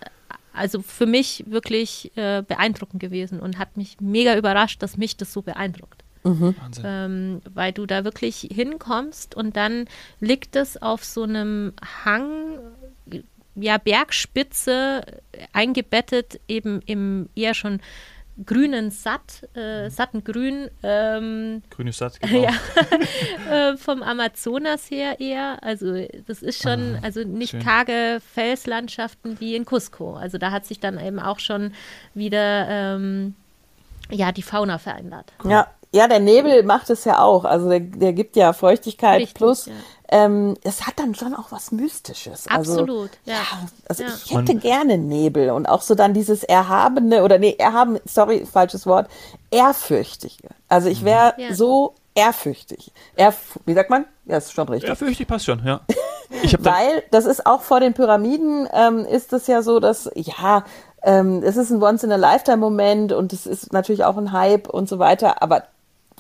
also 0.53 0.81
für 0.81 1.05
mich 1.05 1.45
wirklich 1.47 2.11
äh, 2.15 2.41
beeindruckend 2.41 3.01
gewesen 3.01 3.39
und 3.39 3.57
hat 3.57 3.77
mich 3.77 3.99
mega 3.99 4.35
überrascht, 4.37 4.83
dass 4.83 4.97
mich 4.97 5.17
das 5.17 5.33
so 5.33 5.41
beeindruckt. 5.41 6.03
Mhm. 6.23 6.55
Ähm, 6.83 7.41
weil 7.53 7.71
du 7.71 7.85
da 7.85 8.03
wirklich 8.03 8.47
hinkommst 8.51 9.35
und 9.35 9.55
dann 9.55 9.85
liegt 10.19 10.55
es 10.55 10.79
auf 10.81 11.03
so 11.03 11.23
einem 11.23 11.73
Hang, 12.05 12.59
ja, 13.55 13.77
Bergspitze 13.77 15.01
eingebettet, 15.51 16.39
eben 16.47 16.81
im 16.85 17.27
eher 17.35 17.53
schon 17.55 17.81
grünen 18.45 18.91
Satt, 18.91 19.47
äh, 19.55 19.89
satten 19.89 20.23
Grün. 20.23 20.69
Ähm, 20.83 21.61
Grünes 21.69 21.97
Satt, 21.97 22.19
genau. 22.21 22.43
ja, 22.43 22.51
äh, 23.71 23.77
vom 23.77 24.03
Amazonas 24.03 24.89
her 24.89 25.19
eher. 25.19 25.63
Also 25.63 26.05
das 26.27 26.41
ist 26.41 26.61
schon, 26.61 26.95
ah, 26.95 26.99
also 27.03 27.23
nicht 27.23 27.51
schön. 27.51 27.63
karge 27.63 28.21
Felslandschaften 28.33 29.39
wie 29.39 29.55
in 29.55 29.65
Cusco. 29.65 30.13
Also 30.13 30.37
da 30.37 30.51
hat 30.51 30.65
sich 30.65 30.79
dann 30.79 30.99
eben 30.99 31.19
auch 31.19 31.39
schon 31.39 31.73
wieder 32.13 32.67
ähm, 32.69 33.35
ja, 34.09 34.31
die 34.31 34.43
Fauna 34.43 34.77
verändert. 34.77 35.31
Ja, 35.43 35.67
ja, 35.93 36.07
der 36.07 36.19
Nebel 36.19 36.63
macht 36.63 36.89
es 36.89 37.03
ja 37.03 37.19
auch. 37.19 37.43
Also 37.43 37.69
der, 37.69 37.81
der 37.81 38.13
gibt 38.13 38.35
ja 38.35 38.53
Feuchtigkeit 38.53 39.21
Richtig, 39.21 39.35
plus. 39.35 39.65
Ja. 39.65 39.73
Ähm, 40.13 40.57
es 40.63 40.85
hat 40.87 40.99
dann 40.99 41.15
schon 41.15 41.33
auch 41.33 41.51
was 41.51 41.71
Mystisches. 41.71 42.47
Also, 42.47 42.73
Absolut, 42.73 43.11
ja. 43.25 43.33
ja 43.35 43.41
also 43.87 44.03
ja. 44.03 44.09
ich 44.09 44.35
hätte 44.35 44.55
gerne 44.55 44.97
Nebel 44.97 45.51
und 45.51 45.67
auch 45.67 45.81
so 45.81 45.95
dann 45.95 46.13
dieses 46.13 46.43
erhabene 46.43 47.23
oder 47.23 47.39
nee, 47.39 47.55
erhaben, 47.57 47.97
sorry, 48.05 48.45
falsches 48.45 48.85
Wort, 48.85 49.09
ehrfürchtige. 49.51 50.49
Also 50.67 50.89
ich 50.89 51.05
wäre 51.05 51.33
ja. 51.37 51.53
so 51.53 51.95
ehrfürchtig. 52.13 52.91
Erf 53.15 53.57
wie 53.65 53.73
sagt 53.73 53.89
man? 53.89 54.05
Ja, 54.25 54.37
ist 54.37 54.51
schon 54.51 54.67
richtig. 54.67 54.89
Ehrfürchtig 54.89 55.27
passt 55.27 55.45
schon, 55.45 55.65
ja. 55.65 55.81
Weil 56.59 57.03
das 57.11 57.25
ist 57.25 57.45
auch 57.45 57.61
vor 57.61 57.79
den 57.79 57.93
Pyramiden 57.93 58.67
ähm, 58.73 59.05
ist 59.05 59.33
es 59.33 59.47
ja 59.47 59.61
so, 59.61 59.79
dass 59.79 60.09
ja 60.15 60.63
ähm, 61.03 61.41
es 61.43 61.57
ist 61.57 61.71
ein 61.71 61.81
Once-in-a-Lifetime-Moment 61.81 63.11
und 63.11 63.33
es 63.33 63.45
ist 63.45 63.73
natürlich 63.73 64.03
auch 64.03 64.17
ein 64.17 64.31
Hype 64.31 64.69
und 64.69 64.87
so 64.87 64.99
weiter, 64.99 65.41
aber 65.41 65.63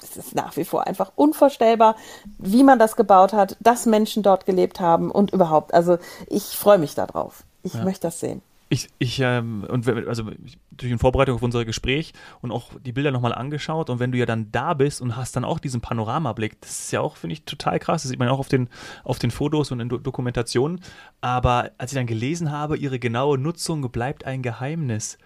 es 0.03 0.17
ist 0.17 0.35
nach 0.35 0.57
wie 0.57 0.65
vor 0.65 0.87
einfach 0.87 1.11
unvorstellbar, 1.15 1.95
wie 2.37 2.63
man 2.63 2.79
das 2.79 2.95
gebaut 2.95 3.33
hat, 3.33 3.57
dass 3.59 3.85
Menschen 3.85 4.23
dort 4.23 4.45
gelebt 4.45 4.79
haben 4.79 5.11
und 5.11 5.31
überhaupt. 5.31 5.73
Also 5.73 5.97
ich 6.27 6.43
freue 6.43 6.77
mich 6.77 6.95
darauf. 6.95 7.43
Ich 7.63 7.73
ja. 7.73 7.83
möchte 7.83 8.07
das 8.07 8.19
sehen. 8.19 8.41
Ich, 8.73 8.87
ich 8.99 9.19
ähm, 9.19 9.65
und 9.67 9.85
also 10.07 10.23
durch 10.71 10.89
in 10.89 10.97
Vorbereitung 10.97 11.35
auf 11.35 11.43
unser 11.43 11.65
Gespräch 11.65 12.13
und 12.39 12.53
auch 12.53 12.69
die 12.85 12.93
Bilder 12.93 13.11
nochmal 13.11 13.35
angeschaut 13.35 13.89
und 13.89 13.99
wenn 13.99 14.13
du 14.13 14.17
ja 14.17 14.25
dann 14.25 14.49
da 14.53 14.73
bist 14.73 15.01
und 15.01 15.17
hast 15.17 15.35
dann 15.35 15.43
auch 15.43 15.59
diesen 15.59 15.81
Panoramablick, 15.81 16.61
das 16.61 16.79
ist 16.79 16.91
ja 16.93 17.01
auch, 17.01 17.17
finde 17.17 17.33
ich, 17.33 17.43
total 17.43 17.79
krass. 17.79 18.03
Das 18.03 18.09
sieht 18.09 18.17
man 18.17 18.29
ja 18.29 18.33
auch 18.33 18.39
auf 18.39 18.47
den, 18.47 18.69
auf 19.03 19.19
den 19.19 19.29
Fotos 19.29 19.71
und 19.71 19.81
in 19.81 19.89
Do 19.89 19.97
Dokumentationen. 19.97 20.79
Aber 21.19 21.71
als 21.77 21.91
ich 21.91 21.97
dann 21.97 22.07
gelesen 22.07 22.49
habe, 22.49 22.77
ihre 22.77 22.97
genaue 22.97 23.37
Nutzung 23.37 23.91
bleibt 23.91 24.25
ein 24.25 24.41
Geheimnis 24.41 25.17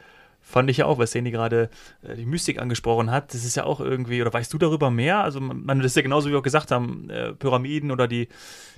Fand 0.47 0.69
ich 0.69 0.77
ja 0.77 0.85
auch, 0.85 0.99
weil 0.99 1.07
Sandy 1.07 1.31
gerade 1.31 1.71
äh, 2.03 2.15
die 2.15 2.27
Mystik 2.27 2.61
angesprochen 2.61 3.09
hat. 3.09 3.33
Das 3.33 3.43
ist 3.43 3.55
ja 3.55 3.63
auch 3.63 3.79
irgendwie, 3.79 4.21
oder 4.21 4.31
weißt 4.31 4.53
du 4.53 4.59
darüber 4.59 4.91
mehr? 4.91 5.23
Also, 5.23 5.41
man, 5.41 5.79
das 5.79 5.87
ist 5.87 5.95
ja 5.95 6.03
genauso, 6.03 6.27
wie 6.27 6.33
wir 6.33 6.37
auch 6.37 6.43
gesagt 6.43 6.69
haben, 6.69 7.09
äh, 7.09 7.33
Pyramiden 7.33 7.89
oder 7.89 8.07
die, 8.07 8.27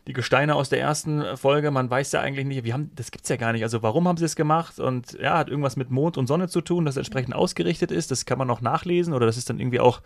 die 0.07 0.13
Gesteine 0.13 0.55
aus 0.55 0.69
der 0.69 0.79
ersten 0.79 1.36
Folge. 1.36 1.69
Man 1.69 1.89
weiß 1.89 2.13
ja 2.13 2.21
eigentlich 2.21 2.45
nicht, 2.45 2.63
wie 2.63 2.71
haben, 2.71 2.91
das 2.95 3.12
gibt 3.12 3.25
es 3.25 3.29
ja 3.29 3.36
gar 3.36 3.51
nicht. 3.51 3.63
Also, 3.63 3.83
warum 3.83 4.07
haben 4.07 4.15
sie 4.15 4.24
es 4.24 4.38
gemacht? 4.38 4.79
Und 4.79 5.19
ja, 5.19 5.38
hat 5.38 5.50
irgendwas 5.50 5.75
mit 5.75 5.91
Mond 5.91 6.17
und 6.17 6.27
Sonne 6.27 6.47
zu 6.47 6.62
tun, 6.62 6.86
das 6.86 6.95
entsprechend 6.95 7.36
ausgerichtet 7.36 7.91
ist. 7.91 8.12
Das 8.12 8.25
kann 8.25 8.38
man 8.38 8.47
noch 8.47 8.62
nachlesen 8.62 9.13
oder 9.13 9.25
das 9.25 9.36
ist 9.36 9.50
dann 9.50 9.59
irgendwie 9.59 9.81
auch, 9.81 10.01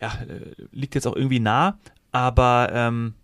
ja, 0.00 0.08
äh, 0.08 0.56
liegt 0.72 0.96
jetzt 0.96 1.06
auch 1.06 1.14
irgendwie 1.14 1.38
nah. 1.38 1.78
Aber, 2.10 2.68
ähm, 2.74 3.14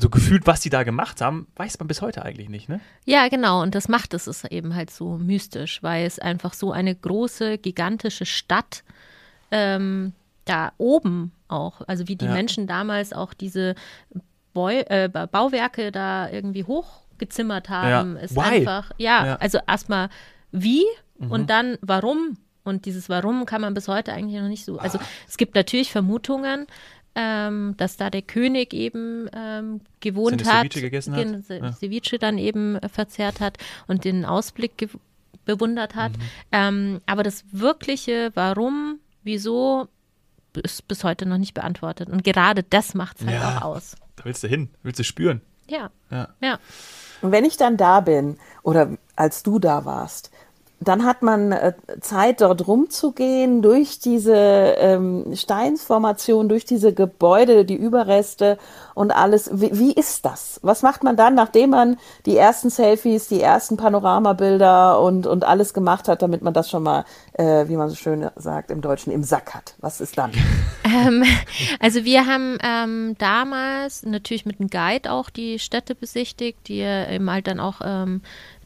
so 0.00 0.08
gefühlt, 0.08 0.46
was 0.46 0.60
die 0.60 0.70
da 0.70 0.82
gemacht 0.82 1.20
haben, 1.20 1.46
weiß 1.56 1.78
man 1.78 1.88
bis 1.88 2.02
heute 2.02 2.24
eigentlich 2.24 2.48
nicht, 2.48 2.68
ne? 2.68 2.80
Ja, 3.04 3.28
genau. 3.28 3.62
Und 3.62 3.74
das 3.74 3.88
macht 3.88 4.14
es 4.14 4.44
eben 4.44 4.74
halt 4.74 4.90
so 4.90 5.18
mystisch, 5.18 5.82
weil 5.82 6.06
es 6.06 6.18
einfach 6.18 6.54
so 6.54 6.72
eine 6.72 6.94
große, 6.94 7.58
gigantische 7.58 8.26
Stadt 8.26 8.82
ähm, 9.50 10.12
da 10.44 10.72
oben 10.78 11.32
auch, 11.48 11.82
also 11.86 12.08
wie 12.08 12.16
die 12.16 12.26
ja. 12.26 12.32
Menschen 12.32 12.66
damals 12.66 13.12
auch 13.12 13.34
diese 13.34 13.74
Beu 14.52 14.80
äh, 14.86 15.08
Bauwerke 15.08 15.92
da 15.92 16.28
irgendwie 16.28 16.64
hochgezimmert 16.64 17.68
haben, 17.68 18.16
ja. 18.16 18.22
ist 18.22 18.36
Why? 18.36 18.58
einfach, 18.58 18.90
ja, 18.98 19.26
ja. 19.26 19.36
also 19.36 19.58
erstmal 19.66 20.08
wie 20.50 20.84
mhm. 21.18 21.30
und 21.30 21.50
dann 21.50 21.78
warum. 21.82 22.36
Und 22.62 22.84
dieses 22.84 23.08
Warum 23.08 23.46
kann 23.46 23.62
man 23.62 23.72
bis 23.72 23.88
heute 23.88 24.12
eigentlich 24.12 24.38
noch 24.38 24.48
nicht 24.48 24.66
so. 24.66 24.78
Also 24.78 24.98
es 25.26 25.38
gibt 25.38 25.54
natürlich 25.54 25.90
Vermutungen, 25.90 26.66
ähm, 27.14 27.74
dass 27.76 27.96
da 27.96 28.10
der 28.10 28.22
König 28.22 28.72
eben 28.72 29.28
ähm, 29.34 29.80
gewohnt 30.00 30.44
hat, 30.44 30.72
Ceviche 30.72 30.80
gegessen 30.80 31.14
hat. 31.14 31.48
Ja. 31.48 31.72
Ceviche 31.72 32.18
dann 32.18 32.38
eben 32.38 32.76
äh, 32.76 32.88
verzehrt 32.88 33.40
hat 33.40 33.58
und 33.86 34.04
den 34.04 34.24
Ausblick 34.24 34.88
bewundert 35.44 35.94
hat. 35.94 36.12
Mhm. 36.12 36.22
Ähm, 36.52 37.00
aber 37.06 37.22
das 37.22 37.44
wirkliche 37.50 38.30
Warum, 38.34 39.00
wieso, 39.22 39.88
ist 40.62 40.86
bis 40.88 41.04
heute 41.04 41.26
noch 41.26 41.38
nicht 41.38 41.54
beantwortet. 41.54 42.08
Und 42.08 42.24
gerade 42.24 42.62
das 42.62 42.94
macht 42.94 43.20
es 43.20 43.26
halt 43.26 43.40
ja, 43.40 43.58
auch 43.58 43.62
aus. 43.62 43.96
Da 44.16 44.24
willst 44.24 44.42
du 44.42 44.48
hin, 44.48 44.70
willst 44.82 44.98
du 44.98 45.04
spüren. 45.04 45.40
Ja. 45.68 45.90
ja. 46.10 46.28
ja. 46.40 46.58
Und 47.22 47.32
wenn 47.32 47.44
ich 47.44 47.56
dann 47.56 47.76
da 47.76 48.00
bin 48.00 48.38
oder 48.62 48.96
als 49.16 49.42
du 49.42 49.58
da 49.58 49.84
warst, 49.84 50.30
dann 50.82 51.04
hat 51.04 51.20
man 51.20 51.52
äh, 51.52 51.74
Zeit, 52.00 52.40
dort 52.40 52.66
rumzugehen, 52.66 53.60
durch 53.60 53.98
diese 53.98 54.34
ähm, 54.34 55.26
Steinsformation, 55.34 56.48
durch 56.48 56.64
diese 56.64 56.94
Gebäude, 56.94 57.66
die 57.66 57.76
Überreste 57.76 58.56
und 58.94 59.10
alles. 59.10 59.50
Wie, 59.52 59.78
wie, 59.78 59.92
ist 59.92 60.24
das? 60.24 60.58
Was 60.62 60.82
macht 60.82 61.04
man 61.04 61.16
dann, 61.16 61.34
nachdem 61.34 61.70
man 61.70 61.98
die 62.24 62.36
ersten 62.36 62.70
Selfies, 62.70 63.28
die 63.28 63.42
ersten 63.42 63.76
Panoramabilder 63.76 64.98
und, 65.00 65.26
und 65.26 65.44
alles 65.44 65.74
gemacht 65.74 66.08
hat, 66.08 66.22
damit 66.22 66.40
man 66.40 66.54
das 66.54 66.70
schon 66.70 66.82
mal, 66.82 67.04
äh, 67.34 67.68
wie 67.68 67.76
man 67.76 67.90
so 67.90 67.94
schön 67.94 68.30
sagt 68.36 68.70
im 68.70 68.80
Deutschen, 68.80 69.12
im 69.12 69.22
Sack 69.22 69.54
hat? 69.54 69.74
Was 69.80 70.00
ist 70.00 70.16
dann? 70.16 70.32
Ähm, 70.82 71.22
also 71.78 72.04
wir 72.04 72.26
haben 72.26 72.58
ähm, 72.64 73.14
damals 73.18 74.02
natürlich 74.02 74.44
mit 74.44 74.58
einem 74.58 74.70
Guide 74.70 75.12
auch 75.12 75.30
die 75.30 75.60
Städte 75.60 75.94
besichtigt, 75.94 76.66
die 76.66 76.80
eben 76.80 77.30
halt 77.30 77.46
dann 77.46 77.60
auch 77.60 77.80
ähm, 77.84 78.22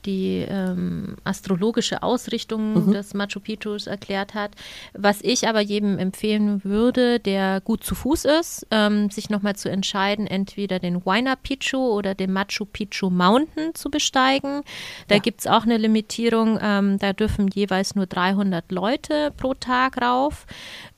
die 0.06 0.44
ähm, 0.48 1.16
astrologische 1.24 2.02
Ausrichtung 2.02 2.86
mhm. 2.86 2.92
des 2.92 3.14
Machu 3.14 3.40
Picchus 3.40 3.86
erklärt 3.86 4.34
hat. 4.34 4.52
Was 4.92 5.20
ich 5.22 5.48
aber 5.48 5.60
jedem 5.60 5.98
empfehlen 5.98 6.62
würde, 6.64 7.20
der 7.20 7.60
gut 7.60 7.84
zu 7.84 7.94
Fuß 7.94 8.24
ist, 8.24 8.66
ähm, 8.70 9.10
sich 9.10 9.30
nochmal 9.30 9.56
zu 9.56 9.70
entscheiden, 9.70 10.26
entweder 10.26 10.78
den 10.78 11.04
Huayna 11.04 11.36
Picchu 11.36 11.78
oder 11.78 12.14
den 12.14 12.32
Machu 12.32 12.64
Picchu 12.64 13.10
Mountain 13.10 13.74
zu 13.74 13.90
besteigen. 13.90 14.62
Da 15.08 15.16
ja. 15.16 15.20
gibt 15.20 15.40
es 15.40 15.46
auch 15.46 15.64
eine 15.64 15.76
Limitierung, 15.76 16.58
ähm, 16.60 16.98
da 16.98 17.12
dürfen 17.12 17.48
jeweils 17.48 17.94
nur 17.94 18.06
300 18.06 18.70
Leute 18.70 19.32
pro 19.36 19.54
Tag 19.54 20.00
rauf. 20.00 20.46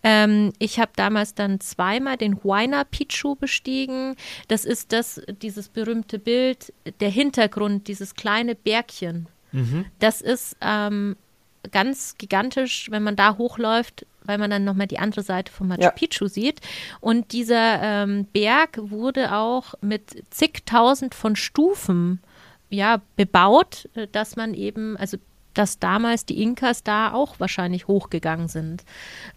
Ähm, 0.02 0.52
ich 0.58 0.78
habe 0.78 0.92
damals 0.94 1.34
dann 1.34 1.58
zweimal 1.58 2.16
den 2.16 2.42
Huayna 2.44 2.84
Picchu 2.84 3.34
bestiegen. 3.34 4.14
Das 4.46 4.64
ist 4.64 4.92
das, 4.92 5.20
dieses 5.42 5.68
berühmte 5.68 6.20
Bild, 6.20 6.72
der 7.00 7.10
Hintergrund, 7.10 7.88
dieses 7.88 8.14
kleine 8.14 8.54
Bergchen. 8.54 8.95
Mhm. 9.52 9.86
Das 9.98 10.20
ist 10.20 10.56
ähm, 10.60 11.16
ganz 11.70 12.16
gigantisch, 12.18 12.90
wenn 12.90 13.02
man 13.02 13.16
da 13.16 13.36
hochläuft, 13.36 14.06
weil 14.24 14.38
man 14.38 14.50
dann 14.50 14.64
nochmal 14.64 14.86
die 14.86 14.98
andere 14.98 15.22
Seite 15.22 15.52
von 15.52 15.68
Machu 15.68 15.82
ja. 15.82 15.90
Picchu 15.90 16.26
sieht. 16.26 16.60
Und 17.00 17.32
dieser 17.32 17.82
ähm, 17.82 18.26
Berg 18.32 18.78
wurde 18.80 19.34
auch 19.34 19.74
mit 19.80 20.24
zigtausend 20.30 21.14
von 21.14 21.36
Stufen 21.36 22.20
ja, 22.68 23.00
bebaut, 23.16 23.88
äh, 23.94 24.08
dass 24.10 24.36
man 24.36 24.54
eben, 24.54 24.96
also 24.96 25.16
dass 25.54 25.78
damals 25.78 26.26
die 26.26 26.42
Inkas 26.42 26.82
da 26.82 27.12
auch 27.12 27.40
wahrscheinlich 27.40 27.86
hochgegangen 27.86 28.48
sind. 28.48 28.84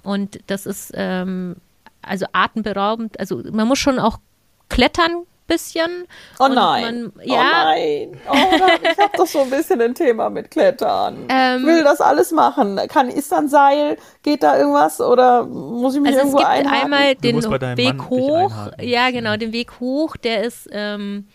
Und 0.03 0.39
das 0.47 0.65
ist 0.65 0.91
ähm, 0.93 1.55
also 2.01 2.25
atemberaubend. 2.33 3.19
Also 3.19 3.41
man 3.51 3.67
muss 3.67 3.79
schon 3.79 3.99
auch 3.99 4.19
klettern 4.67 5.23
bisschen. 5.50 6.08
Oh 6.39 6.48
nein. 6.48 6.84
Man, 6.84 7.13
oh 7.18 7.22
ja. 7.24 7.36
Oh 7.36 7.44
nein. 7.44 8.22
Oh, 8.29 8.36
ich 8.82 8.98
habe 8.98 9.18
doch 9.18 9.27
so 9.27 9.41
ein 9.41 9.50
bisschen 9.50 9.82
ein 9.82 9.94
Thema 9.94 10.29
mit 10.29 10.50
Klettern. 10.51 11.25
Ähm, 11.39 11.62
ich 11.62 11.68
will 11.68 11.84
das 11.84 12.01
alles 12.01 12.32
machen. 12.32 12.79
Kann, 12.88 13.10
ist 13.10 13.32
da 13.32 13.38
ein 13.38 13.48
Seil? 13.50 13.98
Geht 14.24 14.44
da 14.44 14.58
irgendwas? 14.58 15.00
Oder 15.00 15.46
muss 15.46 15.96
ich 15.96 16.01
mich 16.01 16.10
also 16.18 16.20
irgendwo 16.20 16.38
einhaken? 16.39 16.94
Es 16.94 17.22
gibt 17.22 17.44
einmal 17.46 17.60
den 17.60 17.77
Weg 17.77 18.10
hoch. 18.10 18.51
Ja, 18.82 19.12
genau, 19.12 19.38
den 19.38 19.53
Weg 19.53 19.79
hoch, 19.79 20.18
der 20.18 20.44
ist 20.44 20.68
ähm, 20.72 21.27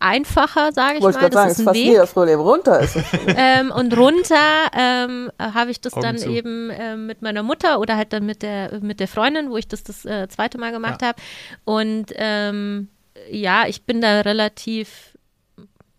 einfacher, 0.00 0.72
sage 0.72 0.98
ich 0.98 1.02
Wollte 1.02 1.18
mal. 1.18 1.26
Ich 1.26 1.32
das 1.32 1.34
sagen, 1.34 1.50
ist, 1.50 1.58
ist 1.58 1.64
fast 1.64 1.76
Weg. 1.76 1.88
nie 1.88 1.94
das 1.94 2.12
Problem. 2.12 2.40
Runter 2.40 2.80
ist 2.80 2.96
es. 2.96 3.04
ähm, 3.36 3.70
und 3.70 3.96
runter 3.96 4.70
ähm, 4.76 5.30
habe 5.38 5.70
ich 5.70 5.80
das 5.80 5.94
Augen 5.94 6.02
dann 6.02 6.18
zu. 6.18 6.30
eben 6.30 6.70
äh, 6.70 6.96
mit 6.96 7.22
meiner 7.22 7.42
Mutter 7.42 7.78
oder 7.78 7.96
halt 7.96 8.12
dann 8.12 8.26
mit 8.26 8.42
der 8.42 8.80
mit 8.80 8.98
der 9.00 9.08
Freundin, 9.08 9.50
wo 9.50 9.56
ich 9.56 9.68
das 9.68 9.84
das 9.84 10.04
äh, 10.04 10.28
zweite 10.28 10.58
Mal 10.58 10.72
gemacht 10.72 11.02
ja. 11.02 11.08
habe. 11.08 11.22
Und 11.64 12.06
ähm, 12.16 12.88
ja, 13.30 13.66
ich 13.66 13.82
bin 13.82 14.00
da 14.00 14.22
relativ 14.22 15.16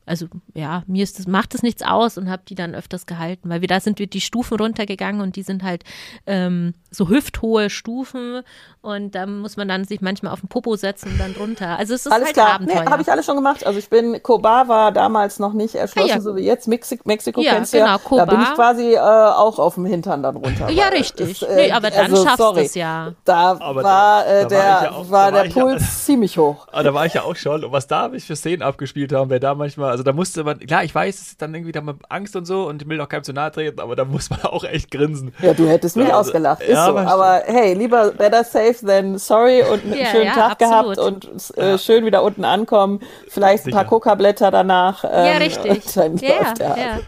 also 0.06 0.28
ja, 0.54 0.84
mir 0.88 1.04
ist 1.04 1.20
das, 1.20 1.28
macht 1.28 1.54
es 1.56 1.64
nichts 1.64 1.84
aus 1.84 2.18
und 2.18 2.30
habe 2.30 2.44
die 2.48 2.56
dann 2.56 2.76
öfters 2.76 3.06
gehalten, 3.06 3.50
weil 3.50 3.62
wir 3.62 3.68
da 3.68 3.80
sind 3.80 4.00
wir 4.00 4.08
die 4.08 4.22
Stufen 4.22 4.58
runtergegangen 4.58 5.22
und 5.22 5.36
die 5.36 5.44
sind 5.44 5.64
halt 5.64 5.84
ähm, 6.26 6.74
so 6.90 7.10
hüfthohe 7.10 7.70
Stufen 7.70 8.42
und 8.82 9.16
da 9.16 9.26
muss 9.26 9.58
man 9.58 9.68
dann 9.68 9.86
sich 9.86 10.02
manchmal 10.02 10.34
auf 10.34 10.42
den 10.42 10.50
Popo 10.50 10.76
setzen 10.76 11.12
und 11.12 11.20
dann 11.20 11.36
runter. 11.40 11.78
Also 11.78 11.94
es 11.94 12.06
ist 12.06 12.12
alles 12.12 12.28
halt 12.28 12.34
klar. 12.34 12.56
Abenteuer. 12.56 12.84
Nee, 12.84 12.90
habe 12.90 13.02
ich 13.02 13.12
alles 13.12 13.26
schon 13.26 13.36
gemacht. 13.36 13.66
Also 13.66 13.78
ich 13.78 13.90
bin, 13.90 14.22
Kobar 14.24 14.68
war 14.68 14.92
damals 14.92 15.40
noch 15.40 15.54
nicht 15.54 15.76
erschlossen, 15.76 16.10
ah, 16.10 16.16
ja. 16.16 16.22
so 16.22 16.36
wie 16.36 16.42
jetzt. 16.42 16.68
Mexik 16.68 17.06
Mexiko 17.06 17.42
ja, 17.42 17.54
kennst 17.54 17.74
genau, 17.74 17.86
ja. 17.86 17.98
Kobar. 17.98 18.26
Da 18.26 18.32
bin 18.32 18.42
ich 18.42 18.54
quasi 18.54 18.94
äh, 18.94 19.00
auch 19.00 19.60
auf 19.60 19.76
dem 19.76 19.86
Hintern 19.86 20.24
dann 20.24 20.36
runter. 20.36 20.70
Ja, 20.70 20.88
richtig. 20.88 21.32
Ist, 21.32 21.44
äh, 21.44 21.68
nee, 21.68 21.72
aber 21.72 21.92
dann 21.92 22.12
also, 22.12 22.26
schaffst 22.26 22.40
du 22.40 22.60
es 22.60 22.76
ja. 22.76 23.14
Da 23.24 23.58
aber 23.60 23.84
war 23.84 24.28
äh, 24.28 24.42
da, 24.42 24.44
da 24.44 24.48
der, 24.48 24.60
war, 24.60 24.84
ja 24.84 24.92
auch, 24.92 25.12
war 25.12 25.32
der 25.32 25.50
Puls 25.50 25.82
ja, 25.82 25.88
ziemlich 26.06 26.38
hoch. 26.38 26.68
Aber 26.72 26.84
da 26.84 26.94
war 26.94 27.06
ich 27.06 27.14
ja 27.14 27.22
auch 27.22 27.36
schon. 27.36 27.64
Und 27.64 27.72
was 27.72 27.88
da 27.88 28.02
habe 28.02 28.18
ich 28.18 28.26
für 28.26 28.36
Szenen 28.36 28.64
abgespielt 28.64 29.14
haben, 29.14 29.30
wer 29.30 29.40
da 29.40 29.56
manchmal, 29.56 29.92
also 29.92 30.01
da 30.04 30.14
musste 30.14 30.44
man, 30.44 30.60
klar, 30.60 30.84
ich 30.84 30.94
weiß, 30.94 31.16
es 31.16 31.28
ist 31.30 31.42
dann 31.42 31.54
irgendwie 31.54 31.72
da 31.72 31.82
mit 31.82 31.98
Angst 32.10 32.36
und 32.36 32.46
so 32.46 32.68
und 32.68 32.82
ich 32.82 32.88
will 32.88 33.00
auch 33.02 33.10
keinem 33.10 33.24
zu 33.24 33.34
nahe 33.34 33.52
treten, 33.52 33.80
aber 33.80 33.96
da 33.96 34.06
muss 34.06 34.30
man 34.30 34.42
auch 34.44 34.64
echt 34.64 34.92
grinsen. 34.92 35.34
Ja, 35.42 35.54
du 35.54 35.68
hättest 35.68 35.96
mich 35.96 36.08
also, 36.08 36.30
ausgelacht, 36.30 36.62
ist 36.62 36.76
so. 36.76 36.98
Aber 36.98 37.42
hey, 37.46 37.74
lieber 37.74 38.12
better 38.12 38.44
safe 38.44 38.86
than 38.86 39.18
sorry 39.18 39.64
und 39.64 39.84
einen 39.84 39.98
ja, 39.98 40.06
schönen 40.08 40.26
ja, 40.26 40.34
Tag 40.34 40.62
absolut. 40.62 40.96
gehabt 40.96 41.28
und 41.28 41.58
äh, 41.58 41.78
schön 41.78 42.06
wieder 42.06 42.24
unten 42.24 42.46
ankommen. 42.46 43.00
Vielleicht 43.28 43.64
Sicher. 43.64 43.76
ein 43.76 43.80
paar 43.80 43.90
Coca-Blätter 43.90 44.52
danach. 44.52 45.04
Ähm, 45.04 45.12
ja, 45.12 45.38
richtig. 45.38 45.96
ja, 45.96 46.54
ja. 46.60 47.00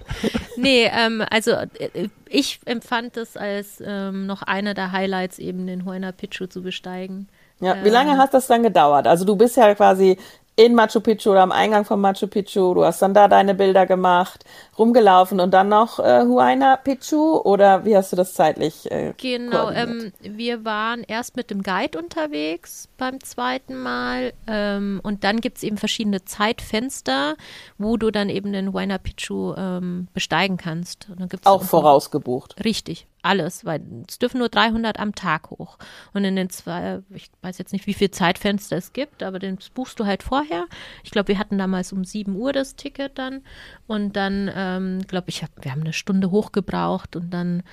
Nee, 0.58 0.90
ähm, 0.94 1.24
also 1.30 1.52
äh, 1.52 2.10
ich 2.28 2.60
empfand 2.66 3.18
das 3.18 3.38
als 3.38 3.82
ähm, 3.86 4.26
noch 4.26 4.42
einer 4.42 4.74
der 4.74 4.92
Highlights, 4.92 5.40
eben 5.40 5.68
den 5.68 5.86
Huayna 5.86 6.12
Picchu 6.12 6.48
zu 6.48 6.62
besteigen. 6.62 7.28
Ja, 7.60 7.84
wie 7.84 7.90
lange 7.90 8.14
ähm, 8.14 8.18
hat 8.18 8.34
das 8.34 8.48
dann 8.48 8.64
gedauert? 8.64 9.08
Also 9.08 9.24
du 9.26 9.36
bist 9.36 9.56
ja 9.56 9.74
quasi 9.76 10.18
in 10.56 10.76
Machu 10.76 11.00
Picchu 11.00 11.32
oder 11.32 11.42
am 11.42 11.52
Eingang 11.52 11.84
von 11.84 12.00
Machu 12.00 12.28
Picchu. 12.28 12.74
Du 12.74 12.86
hast 12.86 13.02
dann 13.02 13.14
da 13.14 13.28
deine 13.28 13.56
Bilder 13.56 13.86
gemacht, 13.86 14.46
rumgelaufen 14.78 15.40
und 15.40 15.52
dann 15.52 15.70
noch 15.70 16.00
äh, 16.00 16.22
Huayna 16.22 16.78
Picchu 16.78 17.38
oder 17.38 17.86
wie 17.86 17.98
hast 17.98 18.12
du 18.12 18.16
das 18.16 18.34
zeitlich 18.34 18.92
äh, 18.92 19.14
Genau, 19.18 19.72
ähm, 19.72 20.12
wir 20.22 20.64
waren 20.64 21.04
erst 21.08 21.36
mit 21.36 21.50
dem 21.50 21.64
Guide 21.64 21.98
unterwegs 21.98 22.88
beim 22.98 23.24
zweiten 23.24 23.82
Mal 23.82 24.34
ähm, 24.48 25.00
und 25.04 25.24
dann 25.24 25.42
gibt 25.42 25.58
es 25.58 25.64
eben 25.64 25.78
verschiedene 25.78 26.24
Zeitfenster, 26.24 27.36
wo 27.78 27.98
du 27.98 28.12
dann 28.12 28.30
eben 28.30 28.54
den 28.54 28.74
Huayna 28.74 29.00
Picchu 29.00 29.56
ähm, 29.56 30.08
besteigen 30.14 30.58
kannst. 30.58 31.08
auch 31.46 31.64
vorausgebucht. 31.64 32.64
Richtig, 32.64 33.08
alles, 33.24 33.66
weil 33.66 33.82
es 34.08 34.20
dürfen 34.20 34.40
nur 34.40 34.50
300 34.50 35.00
am 35.00 35.16
Tag 35.16 35.50
hoch. 35.50 35.78
Und 36.14 36.26
in 36.26 36.36
den 36.36 36.50
zwei, 36.50 37.02
ich 37.10 37.32
weiß 37.42 37.58
jetzt 37.58 37.74
nicht, 37.74 37.88
wie 37.88 37.94
viel 37.94 38.12
Zeitfenster 38.12 38.78
es 38.78 38.94
gibt, 38.94 39.24
aber 39.24 39.40
den 39.40 39.58
buchst 39.74 40.00
du 40.00 40.06
halt 40.06 40.24
vorher. 40.24 40.66
Ich 41.04 41.12
glaube, 41.12 41.30
wir 41.30 41.40
hatten 41.40 41.58
damals 41.58 41.94
um 41.94 42.04
7 42.04 42.36
Uhr 42.36 42.54
das 42.54 42.76
Ticket 42.76 43.18
dann. 43.18 43.42
Und 43.88 44.16
dann, 44.16 44.52
ähm, 44.54 45.02
glaube 45.08 45.30
ich, 45.30 45.44
wir 45.62 45.72
haben 45.72 45.82
eine 45.82 45.94
Stunde 45.94 46.32
hochgebraucht 46.32 47.16
und 47.16 47.32
dann 47.32 47.64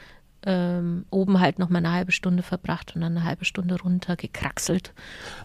ähm, 0.42 1.04
oben 1.10 1.40
halt 1.40 1.58
noch 1.58 1.68
mal 1.68 1.78
eine 1.78 1.92
halbe 1.92 2.12
Stunde 2.12 2.42
verbracht 2.42 2.94
und 2.94 3.02
dann 3.02 3.16
eine 3.16 3.24
halbe 3.24 3.44
Stunde 3.44 3.78
runter 3.80 4.16
gekraxelt. 4.16 4.94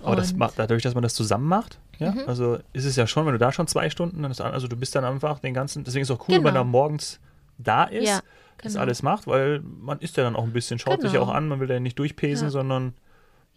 Aber 0.01 0.15
das 0.15 0.33
macht, 0.33 0.57
dadurch, 0.57 0.83
dass 0.83 0.93
man 0.93 1.03
das 1.03 1.13
zusammen 1.13 1.47
macht, 1.47 1.79
ja, 2.00 2.12
mhm. 2.12 2.24
also 2.27 2.59
ist 2.74 2.85
es 2.85 2.95
ja 2.95 3.07
schon, 3.07 3.25
wenn 3.25 3.33
du 3.33 3.39
da 3.39 3.51
schon 3.51 3.67
zwei 3.67 3.89
Stunden, 3.89 4.21
dann 4.21 4.31
ist, 4.31 4.41
also 4.41 4.67
du 4.67 4.75
bist 4.75 4.95
dann 4.95 5.03
einfach 5.03 5.39
den 5.39 5.53
ganzen, 5.53 5.83
deswegen 5.83 6.03
ist 6.03 6.09
es 6.09 6.15
auch 6.15 6.21
cool, 6.21 6.35
genau. 6.35 6.38
wenn 6.38 6.43
man 6.43 6.53
da 6.53 6.63
morgens 6.63 7.19
da 7.57 7.85
ist, 7.85 8.07
Ja, 8.07 8.19
das 8.62 8.74
genau. 8.74 8.81
alles 8.83 9.03
macht, 9.03 9.27
weil 9.27 9.62
man 9.62 10.00
ist 10.00 10.17
ja 10.17 10.24
dann 10.24 10.35
auch 10.35 10.43
ein 10.43 10.53
bisschen, 10.53 10.79
schaut 10.79 11.01
sich 11.01 11.13
ja 11.13 11.19
Genau. 11.19 11.31
auch 11.31 11.35
an, 11.35 11.47
man 11.47 11.59
will 11.59 11.69
ja 11.69 11.79
nicht 11.79 12.00
durchpesen, 12.00 12.47
Ja. 12.47 12.51
sondern 12.51 12.93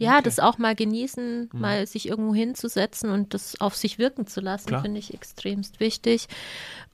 Ja, 0.00 0.20
das 0.20 0.38
auch 0.38 0.58
mal 0.58 0.76
genießen, 0.76 1.50
Mhm. 1.52 1.60
mal 1.60 1.84
sich 1.86 2.08
irgendwo 2.08 2.32
hinzusetzen 2.32 3.10
und 3.10 3.34
das 3.34 3.60
auf 3.60 3.74
sich 3.74 3.98
wirken 3.98 4.28
zu 4.28 4.40
lassen, 4.40 4.78
finde 4.80 5.00
ich 5.00 5.12
extremst 5.12 5.80
wichtig. 5.80 6.28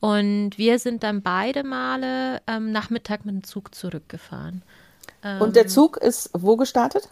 Und 0.00 0.56
wir 0.56 0.78
sind 0.78 1.02
dann 1.02 1.20
beide 1.20 1.64
Male 1.64 2.40
am 2.46 2.73
Nachmittag 2.73 3.26
mit 3.26 3.34
dem 3.34 3.44
Zug 3.44 3.75
zurückgefahren. 3.75 4.62
Und 5.40 5.54
der 5.56 5.66
Zug 5.66 5.99
ist 5.99 6.30
wo 6.32 6.56
gestartet? 6.56 7.11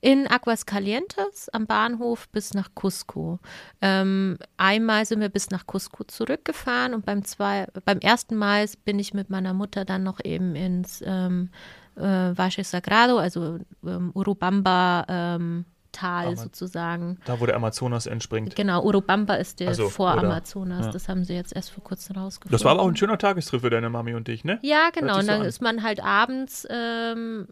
In 0.00 0.26
Aguascalientes 0.28 1.48
am 1.48 1.66
Bahnhof 1.66 2.28
bis 2.28 2.54
nach 2.54 2.68
Cusco. 2.74 3.40
Ähm, 3.80 4.38
einmal 4.56 5.04
sind 5.06 5.20
wir 5.20 5.28
bis 5.28 5.50
nach 5.50 5.66
Cusco 5.66 6.04
zurückgefahren 6.04 6.94
und 6.94 7.04
beim, 7.04 7.24
zwei, 7.24 7.66
beim 7.84 7.98
ersten 7.98 8.36
Mal 8.36 8.66
bin 8.84 8.98
ich 8.98 9.12
mit 9.14 9.28
meiner 9.30 9.54
Mutter 9.54 9.84
dann 9.84 10.02
noch 10.04 10.20
eben 10.24 10.54
ins 10.54 11.02
ähm, 11.04 11.50
äh, 11.96 12.00
Valle 12.02 12.62
Sagrado, 12.64 13.18
also 13.18 13.58
ähm, 13.84 14.10
Urubamba 14.14 15.04
ähm, 15.08 15.64
Tal 15.92 16.26
Aber- 16.26 16.36
sozusagen. 16.36 17.18
da, 17.24 17.40
wo 17.40 17.46
der 17.46 17.56
Amazonas 17.56 18.04
entspringt. 18.06 18.54
Genau, 18.54 18.82
Urubamba 18.84 19.36
ist 19.36 19.60
der 19.60 19.68
Also, 19.68 19.88
vor 19.88 20.12
oder- 20.12 20.24
Amazonas. 20.24 20.86
ja. 20.86 20.92
Das 20.92 21.08
haben 21.08 21.24
sie 21.24 21.32
jetzt 21.32 21.56
erst 21.56 21.70
vor 21.70 21.82
kurzem 21.82 22.16
rausgefunden. 22.16 22.52
Das 22.52 22.64
war 22.64 22.72
aber 22.72 22.82
auch 22.82 22.88
ein 22.88 22.96
schöner 22.96 23.16
Tagestrip 23.16 23.62
für 23.62 23.70
deine 23.70 23.88
Mami 23.88 24.12
und 24.14 24.28
dich, 24.28 24.44
ne? 24.44 24.58
Ja, 24.62 24.90
genau. 24.92 25.18
Und 25.18 25.26
dann 25.26 25.40
an. 25.40 25.46
ist 25.46 25.62
man 25.62 25.82
halt 25.82 26.04
abends 26.04 26.66
ähm, 26.68 27.48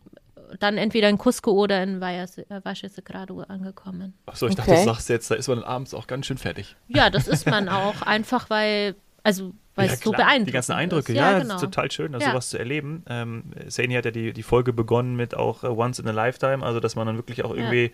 dann 0.60 0.78
entweder 0.78 1.08
in 1.08 1.18
Cusco 1.18 1.52
oder 1.52 1.82
in 1.82 2.00
äh, 2.02 2.26
Valle 2.62 2.88
Sagrado 2.88 3.40
angekommen. 3.40 4.14
Achso, 4.26 4.46
ich 4.46 4.54
dachte, 4.54 4.70
Okay. 4.70 4.80
du 4.80 4.84
sagst 4.84 5.08
jetzt, 5.08 5.30
da 5.30 5.34
ist 5.34 5.48
man 5.48 5.58
dann 5.60 5.66
abends 5.68 5.94
auch 5.94 6.06
ganz 6.06 6.26
schön 6.26 6.38
fertig. 6.38 6.76
Ja, 6.88 7.10
das 7.10 7.28
ist 7.28 7.46
man 7.46 7.68
auch, 7.68 8.02
einfach 8.06 8.50
weil, 8.50 8.94
also 9.22 9.52
weil 9.74 9.86
Ja, 9.88 9.92
es 9.94 10.00
so 10.00 10.12
beeindruckend 10.12 10.48
Die 10.48 10.52
ganzen 10.52 10.72
Eindrücke, 10.72 11.12
ist. 11.12 11.18
ja, 11.18 11.32
Ja, 11.32 11.38
das 11.38 11.42
genau. 11.42 11.54
ist 11.56 11.60
total 11.62 11.90
schön, 11.90 12.14
also 12.14 12.24
Ja. 12.24 12.32
sowas 12.32 12.50
zu 12.50 12.58
erleben. 12.58 13.04
Ähm, 13.08 13.44
Sani 13.68 13.94
hat 13.94 14.04
ja 14.04 14.10
die, 14.10 14.32
die 14.32 14.42
Folge 14.42 14.72
begonnen 14.72 15.16
mit 15.16 15.34
auch 15.36 15.64
äh, 15.64 15.68
Once 15.68 15.98
in 15.98 16.06
a 16.08 16.12
Lifetime, 16.12 16.64
also 16.64 16.78
dass 16.80 16.94
man 16.96 17.06
dann 17.06 17.16
wirklich 17.16 17.44
auch 17.44 17.54
irgendwie, 17.54 17.86
ich 17.86 17.92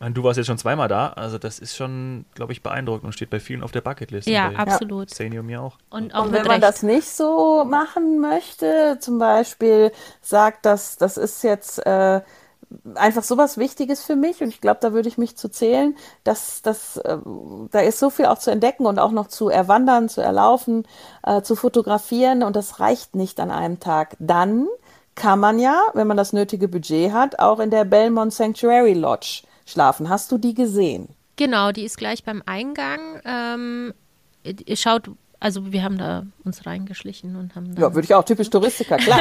meine, 0.00 0.14
du 0.14 0.22
warst 0.22 0.36
jetzt 0.36 0.46
schon 0.46 0.58
zweimal 0.58 0.88
da, 0.88 1.08
also 1.10 1.38
das 1.38 1.58
ist 1.58 1.76
schon, 1.76 2.26
glaube 2.34 2.52
ich, 2.52 2.62
beeindruckend 2.62 3.04
und 3.04 3.12
steht 3.12 3.30
bei 3.30 3.40
vielen 3.40 3.62
auf 3.62 3.72
der 3.72 3.80
Bucketlist. 3.80 4.28
Ja, 4.28 4.50
absolut. 4.50 5.10
Und 5.20 5.46
mir 5.46 5.62
auch. 5.62 5.78
Und 5.90 6.14
auch 6.14 6.26
Und 6.26 6.32
wenn 6.32 6.42
man 6.42 6.52
Recht. 6.52 6.62
das 6.62 6.82
nicht 6.82 7.08
so 7.08 7.64
machen 7.64 8.20
möchte, 8.20 8.98
zum 9.00 9.18
Beispiel 9.18 9.92
sagt, 10.20 10.66
dass 10.66 10.96
das 10.96 11.16
ist 11.16 11.42
jetzt 11.42 11.84
äh, 11.86 12.20
einfach 12.94 13.22
sowas 13.22 13.58
Wichtiges 13.58 14.02
für 14.04 14.16
mich 14.16 14.42
und 14.42 14.48
ich 14.48 14.60
glaube, 14.60 14.80
da 14.80 14.92
würde 14.92 15.08
ich 15.08 15.18
mich 15.18 15.36
zu 15.36 15.48
zählen, 15.48 15.96
dass 16.24 16.62
das 16.62 16.96
äh, 16.98 17.18
da 17.70 17.80
ist 17.80 17.98
so 17.98 18.10
viel 18.10 18.26
auch 18.26 18.38
zu 18.38 18.50
entdecken 18.50 18.86
und 18.86 18.98
auch 18.98 19.12
noch 19.12 19.28
zu 19.28 19.48
erwandern, 19.48 20.08
zu 20.08 20.20
erlaufen, 20.20 20.86
äh, 21.22 21.42
zu 21.42 21.56
fotografieren 21.56 22.42
und 22.42 22.56
das 22.56 22.80
reicht 22.80 23.14
nicht 23.14 23.40
an 23.40 23.50
einem 23.50 23.80
Tag. 23.80 24.16
Dann 24.18 24.66
kann 25.14 25.40
man 25.40 25.58
ja, 25.58 25.80
wenn 25.94 26.06
man 26.06 26.18
das 26.18 26.32
nötige 26.34 26.68
Budget 26.68 27.12
hat, 27.12 27.38
auch 27.38 27.60
in 27.60 27.70
der 27.70 27.84
Belmont 27.84 28.34
Sanctuary 28.34 28.92
Lodge 28.92 29.42
schlafen. 29.66 30.08
Hast 30.08 30.32
du 30.32 30.38
die 30.38 30.54
gesehen? 30.54 31.08
Genau, 31.36 31.72
die 31.72 31.84
ist 31.84 31.98
gleich 31.98 32.24
beim 32.24 32.42
Eingang. 32.46 33.20
Ähm, 33.26 33.92
ihr 34.42 34.76
schaut, 34.76 35.10
also 35.38 35.72
wir 35.72 35.82
haben 35.82 35.98
da 35.98 36.24
uns 36.44 36.64
reingeschlichen 36.64 37.36
und 37.36 37.54
haben 37.54 37.74
Ja, 37.76 37.94
würde 37.94 38.06
ich 38.06 38.14
auch 38.14 38.24
typisch 38.24 38.48
Touristiker, 38.48 38.96
klar. 38.96 39.20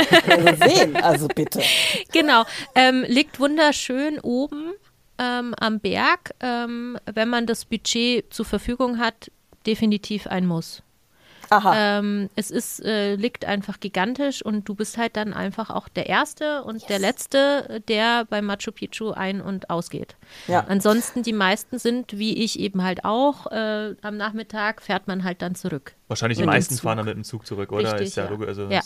Sehen, 0.65 0.95
also 0.95 1.27
bitte. 1.27 1.61
Genau, 2.13 2.43
ähm, 2.75 3.03
liegt 3.07 3.39
wunderschön 3.39 4.19
oben 4.21 4.71
ähm, 5.17 5.53
am 5.59 5.79
Berg. 5.81 6.33
Ähm, 6.39 6.97
wenn 7.13 7.27
man 7.27 7.45
das 7.45 7.65
Budget 7.65 8.33
zur 8.33 8.45
Verfügung 8.45 8.99
hat, 8.99 9.29
definitiv 9.65 10.27
ein 10.27 10.45
Muss. 10.45 10.81
Aha. 11.49 11.99
Ähm, 11.99 12.29
es 12.35 12.51
ist, 12.51 12.83
äh, 12.83 13.15
liegt 13.15 13.45
einfach 13.45 13.79
gigantisch 13.79 14.43
und 14.43 14.67
du 14.67 14.75
bist 14.75 14.97
halt 14.97 15.15
dann 15.15 15.33
einfach 15.33 15.69
auch 15.69 15.87
der 15.87 16.07
Erste 16.07 16.63
und 16.63 16.87
der 16.89 16.99
Letzte, 16.99 17.81
der 17.87 18.25
bei 18.25 18.41
Machu 18.41 18.71
Picchu 18.71 19.11
ein- 19.11 19.41
und 19.41 19.69
ausgeht. 19.69 20.15
Ja. 20.47 20.65
Ansonsten 20.67 21.23
die 21.23 21.33
meisten 21.33 21.79
sind, 21.79 22.17
wie 22.17 22.43
ich 22.43 22.59
eben 22.59 22.83
halt 22.83 23.05
auch, 23.05 23.51
äh, 23.51 23.95
am 24.01 24.17
Nachmittag 24.17 24.81
fährt 24.81 25.07
man 25.07 25.23
halt 25.23 25.41
dann 25.41 25.55
zurück. 25.55 25.95
Wahrscheinlich 26.07 26.37
die 26.37 26.45
meisten 26.45 26.75
fahren 26.77 26.97
dann 26.97 27.05
mit 27.05 27.15
dem 27.15 27.23
Zug 27.23 27.45
zurück, 27.45 27.71
oder? 27.71 27.91
Richtig, 27.93 28.07
ist 28.09 28.15
ja, 28.17 28.25
ja. 28.25 28.29
logisch. 28.29 28.47
Also 28.47 28.67
Ja. 28.69 28.81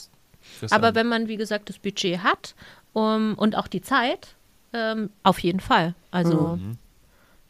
Aber 0.72 0.96
wenn 0.96 1.08
man, 1.08 1.28
wie 1.28 1.38
gesagt, 1.38 1.70
das 1.70 1.80
Budget 1.80 2.24
hat 2.24 2.56
um, 2.94 3.36
und 3.36 3.56
auch 3.58 3.68
die 3.68 3.82
Zeit, 3.82 4.36
ähm, 4.74 5.10
auf 5.24 5.40
jeden 5.40 5.60
Fall. 5.60 5.96
Also, 6.12 6.58
Mhm. 6.58 6.78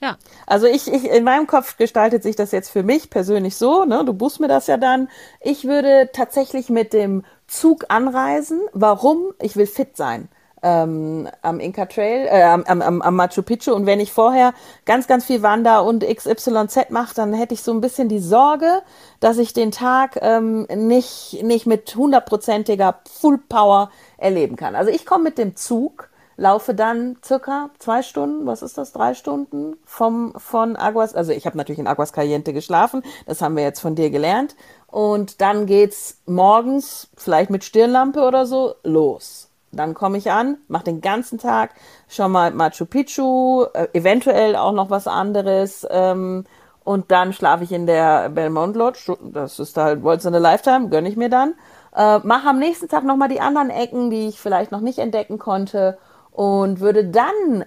Ja. 0.01 0.17
Also 0.47 0.65
ich, 0.67 0.91
ich, 0.91 1.05
in 1.05 1.23
meinem 1.23 1.45
Kopf 1.45 1.77
gestaltet 1.77 2.23
sich 2.23 2.35
das 2.35 2.51
jetzt 2.51 2.69
für 2.69 2.83
mich 2.83 3.09
persönlich 3.09 3.57
so, 3.57 3.83
ne? 3.83 4.03
Du 4.05 4.13
buchst 4.13 4.39
mir 4.39 4.47
das 4.47 4.67
ja 4.67 4.77
dann. 4.77 5.09
Ich 5.41 5.65
würde 5.65 6.09
tatsächlich 6.13 6.69
mit 6.69 6.93
dem 6.93 7.23
Zug 7.47 7.85
anreisen. 7.89 8.61
Warum? 8.71 9.33
Ich 9.41 9.57
will 9.57 9.67
fit 9.67 9.97
sein. 9.97 10.29
Ähm, 10.61 11.29
am 11.41 11.61
Inca 11.61 11.85
Trail, 11.85 12.27
äh, 12.27 12.43
am, 12.43 12.63
am, 12.65 13.01
am 13.01 13.15
Machu 13.15 13.41
Picchu. 13.41 13.73
Und 13.73 13.85
wenn 13.85 13.99
ich 13.99 14.11
vorher 14.11 14.53
ganz, 14.85 15.07
ganz 15.07 15.25
viel 15.25 15.41
Wander 15.41 15.83
und 15.83 16.05
XYZ 16.05 16.89
mache, 16.89 17.15
dann 17.15 17.33
hätte 17.33 17.53
ich 17.53 17.63
so 17.63 17.71
ein 17.71 17.81
bisschen 17.81 18.09
die 18.09 18.19
Sorge, 18.19 18.81
dass 19.19 19.37
ich 19.37 19.53
den 19.53 19.71
Tag 19.71 20.17
ähm, 20.21 20.65
nicht, 20.73 21.43
nicht 21.43 21.65
mit 21.65 21.95
hundertprozentiger 21.95 22.99
Full 23.09 23.37
Power 23.49 23.89
erleben 24.17 24.57
kann. 24.57 24.75
Also 24.75 24.91
ich 24.91 25.05
komme 25.05 25.25
mit 25.25 25.37
dem 25.37 25.55
Zug 25.55 26.08
laufe 26.39 26.73
dann 26.73 27.17
circa 27.23 27.69
zwei 27.79 28.01
Stunden, 28.01 28.47
was 28.47 28.61
ist 28.61 28.77
das, 28.77 28.93
drei 28.93 29.13
Stunden 29.13 29.75
vom, 29.85 30.33
von 30.37 30.75
Aguas, 30.75 31.13
also 31.13 31.31
ich 31.31 31.45
habe 31.45 31.57
natürlich 31.57 31.79
in 31.79 31.87
Aguas 31.87 32.13
Caliente 32.13 32.53
geschlafen, 32.53 33.03
das 33.25 33.41
haben 33.41 33.55
wir 33.55 33.63
jetzt 33.63 33.81
von 33.81 33.95
dir 33.95 34.09
gelernt. 34.09 34.55
Und 34.87 35.41
dann 35.41 35.67
geht's 35.67 36.17
morgens, 36.25 37.09
vielleicht 37.15 37.51
mit 37.51 37.63
Stirnlampe 37.63 38.21
oder 38.21 38.45
so, 38.45 38.75
los. 38.83 39.49
Dann 39.71 39.93
komme 39.93 40.17
ich 40.17 40.31
an, 40.31 40.57
mache 40.67 40.85
den 40.85 41.01
ganzen 41.01 41.37
Tag 41.37 41.75
schon 42.07 42.31
mal 42.31 42.51
Machu 42.51 42.85
Picchu, 42.85 43.65
äh, 43.73 43.87
eventuell 43.93 44.55
auch 44.55 44.71
noch 44.71 44.89
was 44.89 45.05
anderes. 45.05 45.85
Ähm, 45.91 46.45
und 46.83 47.11
dann 47.11 47.33
schlafe 47.33 47.65
ich 47.65 47.71
in 47.71 47.85
der 47.85 48.29
Belmont 48.29 48.75
Lodge. 48.75 49.15
Das 49.31 49.59
ist 49.59 49.77
halt 49.77 50.03
Once 50.03 50.25
in 50.25 50.33
a 50.33 50.39
Lifetime, 50.39 50.89
gönne 50.89 51.07
ich 51.07 51.17
mir 51.17 51.29
dann. 51.29 51.53
Äh, 51.95 52.17
mache 52.19 52.49
am 52.49 52.57
nächsten 52.57 52.87
Tag 52.87 53.03
nochmal 53.03 53.29
die 53.29 53.41
anderen 53.41 53.69
Ecken, 53.69 54.09
die 54.09 54.27
ich 54.27 54.39
vielleicht 54.39 54.71
noch 54.71 54.81
nicht 54.81 54.97
entdecken 54.97 55.37
konnte. 55.37 55.99
Und 56.39 56.79
würde 56.79 57.03
dann 57.03 57.65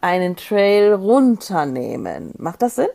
einen 0.00 0.36
Trail 0.36 0.92
runternehmen. 0.92 2.34
Macht 2.38 2.62
das 2.62 2.76
Sinn? 2.76 2.86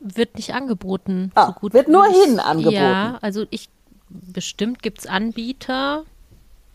Wird 0.00 0.34
nicht 0.36 0.52
angeboten. 0.52 1.32
Ah, 1.34 1.46
so 1.46 1.52
gut 1.54 1.72
wird 1.72 1.88
nur 1.88 2.06
ich- 2.08 2.16
hin 2.24 2.38
angeboten. 2.38 2.74
Ja, 2.76 3.18
also 3.22 3.46
ich, 3.48 3.70
bestimmt 4.10 4.82
gibt 4.82 4.98
es 4.98 5.06
Anbieter. 5.06 6.02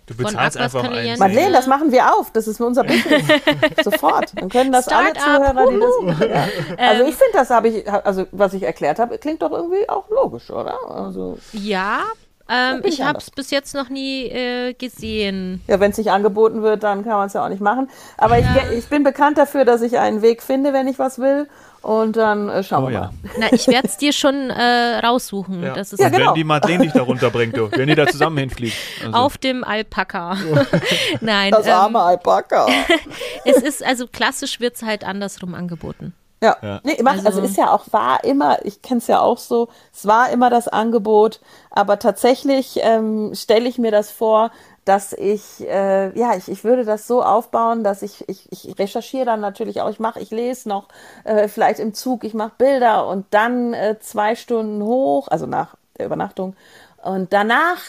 Du 0.07 0.15
von 0.15 0.25
bezahlst 0.25 0.57
einfach 0.57 0.83
einen. 0.85 1.19
Madeleine, 1.19 1.51
das 1.51 1.67
machen 1.67 1.91
wir 1.91 2.11
auf. 2.15 2.31
Das 2.31 2.47
ist 2.47 2.59
unser 2.59 2.83
Business. 2.85 3.21
Sofort. 3.83 4.31
Dann 4.35 4.49
können 4.49 4.71
das 4.71 4.87
alle 4.87 5.13
Zuhörer, 5.13 5.67
die 5.69 5.79
das. 5.79 6.29
Ja. 6.29 6.47
Also 6.77 7.03
Ähm. 7.03 7.09
ich 7.09 7.15
finde, 7.15 7.33
das 7.33 7.49
habe 7.51 7.67
ich, 7.67 7.91
also 7.91 8.25
was 8.31 8.53
ich 8.53 8.63
erklärt 8.63 8.97
habe, 8.97 9.17
klingt 9.19 9.43
doch 9.43 9.51
irgendwie 9.51 9.87
auch 9.87 10.09
logisch, 10.09 10.49
oder? 10.49 10.75
Also 10.89 11.37
Ja, 11.51 11.99
ähm, 12.49 12.81
ich 12.83 12.99
ich 12.99 13.01
habe 13.05 13.17
es 13.19 13.29
bis 13.31 13.51
jetzt 13.51 13.73
noch 13.75 13.89
nie 13.89 14.25
äh, 14.27 14.73
gesehen. 14.73 15.61
ja, 15.67 15.79
wenn 15.79 15.91
es 15.91 15.97
nicht 15.97 16.11
angeboten 16.11 16.61
wird, 16.63 16.83
dann 16.83 17.03
kann 17.03 17.13
man 17.13 17.27
es 17.27 17.33
ja 17.33 17.43
auch 17.45 17.49
nicht 17.49 17.61
machen. 17.61 17.89
Aber 18.17 18.39
ich, 18.39 18.45
ge- 18.53 18.77
ich 18.77 18.87
bin 18.87 19.03
bekannt 19.03 19.37
dafür, 19.37 19.65
dass 19.65 19.81
ich 19.81 19.97
einen 19.97 20.21
Weg 20.21 20.41
finde, 20.41 20.73
wenn 20.73 20.87
ich 20.87 20.97
was 20.99 21.19
will. 21.19 21.47
Und 21.83 22.17
dann 22.17 22.49
äh, 22.49 22.63
schauen 22.63 22.83
Oh 22.85 22.87
wir 22.87 22.93
ja. 22.93 22.99
mal. 23.01 23.11
Na, 23.39 23.53
ich 23.53 23.67
werde 23.67 23.87
es 23.87 23.95
dir 23.97 24.11
schon 24.11 24.49
äh, 24.49 24.99
raussuchen. 25.05 25.63
Ja. 25.63 25.73
Das 25.73 25.93
ist 25.93 25.99
Ja, 25.99 26.09
genau. 26.09 26.29
wenn 26.29 26.33
die 26.33 26.43
Madeleine 26.43 26.83
dich 26.83 26.91
da 26.91 27.01
runterbringt, 27.03 27.55
du, 27.55 27.71
wenn 27.71 27.87
ihr 27.87 27.95
da 27.95 28.07
zusammen 28.07 28.37
hinfliegt. 28.39 28.75
Also, 29.05 29.15
auf 29.15 29.37
dem 29.37 29.63
Alpaka. 29.63 30.35
Nein, 31.21 31.51
Das 31.51 31.65
ähm, 31.67 31.73
arme 31.73 31.99
Alpaka. 32.01 32.67
es 33.45 33.57
ist, 33.57 33.85
also 33.85 34.07
klassisch 34.07 34.59
wird 34.59 34.75
es 34.75 34.81
halt 34.83 35.03
andersrum 35.05 35.53
angeboten. 35.53 36.13
Ja, 36.43 36.55
Ja. 36.61 36.81
Nee, 36.83 36.97
mach, 37.01 37.13
also, 37.13 37.27
Also- 37.27 37.41
ist 37.41 37.57
ja 37.57 37.71
auch, 37.71 37.85
war 37.91 38.23
immer, 38.23 38.63
ich 38.65 38.81
kenne 38.81 38.99
es 38.99 39.07
ja 39.07 39.19
auch 39.21 39.37
so, 39.39 39.69
es 39.93 40.05
war 40.05 40.29
immer 40.29 40.49
das 40.49 40.67
Angebot, 40.67 41.39
aber 41.71 41.97
tatsächlich 41.99 42.79
ähm, 42.83 43.33
stelle 43.33 43.67
ich 43.67 43.77
mir 43.79 43.91
das 43.91 44.11
vor, 44.11 44.51
dass 44.85 45.11
ich, 45.13 45.67
äh, 45.67 46.17
ja, 46.17 46.35
ich, 46.37 46.47
ich 46.47 46.63
würde 46.63 46.85
das 46.85 47.07
so 47.07 47.21
aufbauen, 47.23 47.83
dass 47.83 48.03
ich, 48.03 48.23
ich, 48.29 48.49
ich 48.51 48.79
recherchiere 48.79 49.25
dann 49.25 49.41
natürlich 49.41 49.81
auch, 49.81 49.89
ich 49.89 49.99
mache, 49.99 50.19
ich 50.21 50.29
lese 50.31 50.69
noch, 50.69 50.87
äh, 51.25 51.47
vielleicht 51.49 51.79
im 51.79 51.93
Zug, 51.93 52.23
ich 52.23 52.33
mache 52.33 52.53
Bilder 52.57 53.07
und 53.07 53.25
dann 53.31 53.73
äh, 53.73 53.97
zwei 53.99 54.35
Stunden 54.35 54.81
hoch, 54.83 55.27
also 55.27 55.45
nach 55.45 55.75
der 55.97 56.05
Übernachtung 56.05 56.55
und 57.03 57.33
danach 57.33 57.79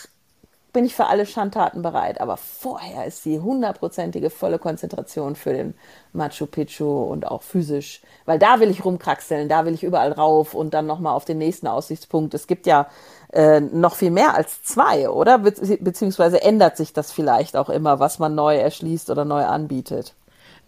bin 0.73 0.85
ich 0.85 0.95
für 0.95 1.07
alle 1.07 1.27
Schandtaten 1.27 1.83
bereit. 1.83 2.21
Aber 2.21 2.37
vorher 2.37 3.07
ist 3.07 3.25
die 3.25 3.41
hundertprozentige 3.41 4.31
volle 4.31 4.59
Konzentration 4.59 5.37
für 5.37 5.53
den 5.53 5.75
Machu 6.13 6.47
Picchu 6.47 7.03
und 7.03 7.27
auch 7.27 7.43
physisch. 7.43 8.03
Weil 8.27 8.39
da 8.39 8.61
will 8.61 8.71
ich 8.71 8.85
rumkraxeln, 8.85 9.49
da 9.49 9.65
will 9.65 9.75
ich 9.75 9.83
überall 9.83 10.13
rauf 10.13 10.55
und 10.55 10.75
dann 10.75 10.87
nochmal 10.87 11.15
auf 11.15 11.25
den 11.25 11.39
nächsten 11.39 11.67
Aussichtspunkt. 11.67 12.35
Es 12.35 12.47
gibt 12.47 12.67
ja 12.67 12.87
äh, 13.33 13.61
noch 13.61 13.95
viel 13.95 14.11
mehr 14.11 14.35
als 14.35 14.63
zwei, 14.63 15.09
oder? 15.09 15.39
Be 15.39 15.53
beziehungsweise 15.81 16.43
ändert 16.43 16.77
sich 16.77 16.93
das 16.93 17.13
vielleicht 17.13 17.57
auch 17.57 17.69
immer, 17.69 18.01
was 18.01 18.19
man 18.19 18.35
neu 18.35 18.57
erschließt 18.57 19.11
oder 19.11 19.25
neu 19.25 19.45
anbietet. 19.45 20.15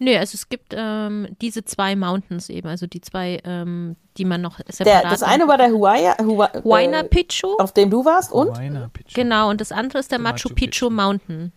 Nö, 0.03 0.17
also 0.17 0.33
es 0.33 0.49
gibt 0.49 0.73
ähm, 0.75 1.27
diese 1.41 1.63
zwei 1.63 1.95
Mountains 1.95 2.49
eben, 2.49 2.67
also 2.67 2.87
die 2.87 3.01
zwei, 3.01 3.39
ähm, 3.43 3.95
die 4.17 4.25
man 4.25 4.41
noch 4.41 4.57
separat. 4.67 5.03
Der, 5.03 5.09
das 5.11 5.21
eine 5.21 5.47
war 5.47 5.59
der 5.59 5.69
Huaya, 5.69 6.17
Hua, 6.19 6.49
Huayna 6.63 7.03
Picchu. 7.03 7.55
auf 7.59 7.71
dem 7.71 7.91
du 7.91 8.03
warst 8.03 8.31
und? 8.31 8.57
Huayna 8.57 8.89
Picchu. 8.91 9.11
Genau, 9.13 9.51
und 9.51 9.61
das 9.61 9.71
andere 9.71 9.99
ist 9.99 10.11
der, 10.11 10.17
Machu, 10.17 10.47
Machu 10.47 10.49
Picchu, 10.55 10.87
Picchu. 10.87 10.89
Mountain. 10.89 11.51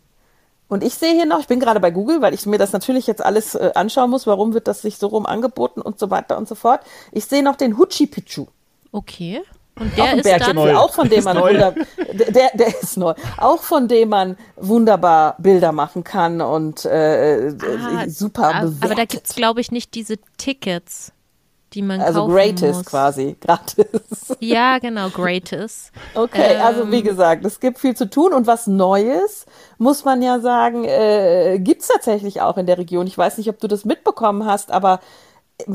Und 0.68 0.84
ich 0.84 0.92
sehe 0.92 1.14
hier 1.14 1.24
noch, 1.24 1.40
ich 1.40 1.46
bin 1.46 1.58
gerade 1.58 1.80
bei 1.80 1.90
Google, 1.90 2.20
weil 2.20 2.34
ich 2.34 2.44
mir 2.44 2.58
das 2.58 2.72
natürlich 2.72 3.06
jetzt 3.06 3.24
alles 3.24 3.54
äh, 3.54 3.70
anschauen 3.74 4.10
muss, 4.10 4.26
warum 4.26 4.52
wird 4.52 4.68
das 4.68 4.82
sich 4.82 4.98
so 4.98 5.06
rum 5.06 5.24
angeboten 5.24 5.80
und 5.80 5.98
so 5.98 6.10
weiter 6.10 6.36
und 6.36 6.46
so 6.46 6.54
fort. 6.54 6.80
Ich 7.12 7.24
sehe 7.24 7.42
noch 7.42 7.56
den 7.56 7.78
Huchi 7.78 8.06
Picchu. 8.06 8.44
Okay. 8.92 9.40
Und 9.76 9.90
auch 9.92 9.94
der 9.96 10.04
ein 10.04 10.18
ist 10.20 10.26
dann. 10.48 10.58
auch 10.76 10.92
von 10.94 11.08
dem 11.08 11.18
Ist 11.18 11.24
man 11.24 11.36
neu. 11.36 11.50
wunder, 11.52 11.74
der, 12.30 12.50
der 12.54 12.80
ist 12.80 12.96
neu, 12.96 13.12
auch 13.38 13.60
von 13.62 13.88
dem 13.88 14.08
man 14.10 14.36
wunderbar 14.56 15.34
Bilder 15.38 15.72
machen 15.72 16.04
kann 16.04 16.40
und 16.40 16.84
äh, 16.84 17.48
äh, 17.48 17.56
Ah, 17.82 18.08
super 18.08 18.48
ab- 18.54 18.62
bewertet. 18.62 18.84
Aber 18.84 18.94
da 18.94 19.04
gibt 19.04 19.26
es, 19.26 19.34
glaube 19.34 19.60
ich, 19.60 19.72
nicht 19.72 19.94
diese 19.94 20.16
Tickets, 20.36 21.10
die 21.72 21.82
man 21.82 22.00
also 22.00 22.20
kaufen 22.20 22.34
greatest 22.34 22.74
muss. 22.74 22.84
quasi, 22.86 23.36
gratis. 23.40 24.36
Ja, 24.38 24.78
genau, 24.78 25.08
greatest. 25.08 25.90
Okay, 26.14 26.54
also 26.62 26.82
Ähm. 26.82 26.92
wie 26.92 27.02
gesagt, 27.02 27.44
es 27.44 27.58
gibt 27.58 27.80
viel 27.80 27.96
zu 27.96 28.08
tun 28.08 28.32
und 28.32 28.46
was 28.46 28.68
Neues, 28.68 29.44
muss 29.78 30.04
man 30.04 30.22
ja 30.22 30.38
sagen, 30.38 30.84
äh, 30.84 31.58
gibt's 31.58 31.88
tatsächlich 31.88 32.40
auch 32.42 32.58
in 32.58 32.66
der 32.66 32.78
Region. 32.78 33.08
Ich 33.08 33.18
weiß 33.18 33.38
nicht, 33.38 33.48
ob 33.48 33.58
du 33.58 33.66
das 33.66 33.84
mitbekommen 33.84 34.46
hast, 34.46 34.70
aber 34.70 35.00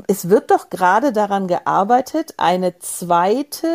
es 0.08 0.30
wird 0.30 0.52
doch 0.52 0.70
gerade 0.70 1.13
daran 1.13 1.48
gearbeitet, 1.48 2.34
eine 2.38 2.80
zweite 2.80 3.68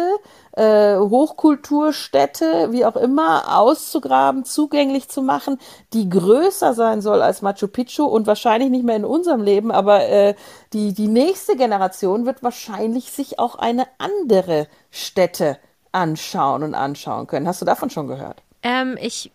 äh, 0.52 0.96
Hochkulturstätte, 0.96 2.72
wie 2.72 2.84
auch 2.84 2.96
immer, 2.96 3.58
auszugraben, 3.58 4.44
zugänglich 4.44 5.08
zu 5.08 5.22
machen, 5.22 5.58
die 5.92 6.08
größer 6.08 6.74
sein 6.74 7.00
soll 7.00 7.22
als 7.22 7.42
Machu 7.42 7.68
Picchu 7.68 8.04
und 8.04 8.26
wahrscheinlich 8.26 8.70
nicht 8.70 8.84
mehr 8.84 8.96
in 8.96 9.04
unserem 9.04 9.42
Leben, 9.42 9.72
aber 9.72 10.06
äh, 10.08 10.34
die, 10.72 10.92
die 10.92 11.08
nächste 11.08 11.56
Generation 11.56 12.26
wird 12.26 12.42
wahrscheinlich 12.42 13.10
sich 13.10 13.38
auch 13.38 13.54
eine 13.54 13.86
andere 13.98 14.68
Stätte 14.90 15.58
anschauen 15.92 16.62
und 16.62 16.74
anschauen 16.74 17.26
können. 17.26 17.48
Hast 17.48 17.62
du 17.62 17.66
davon 17.66 17.88
schon 17.88 18.08
gehört? 18.08 18.42
Ähm, 18.62 18.98
ich, 19.00 19.32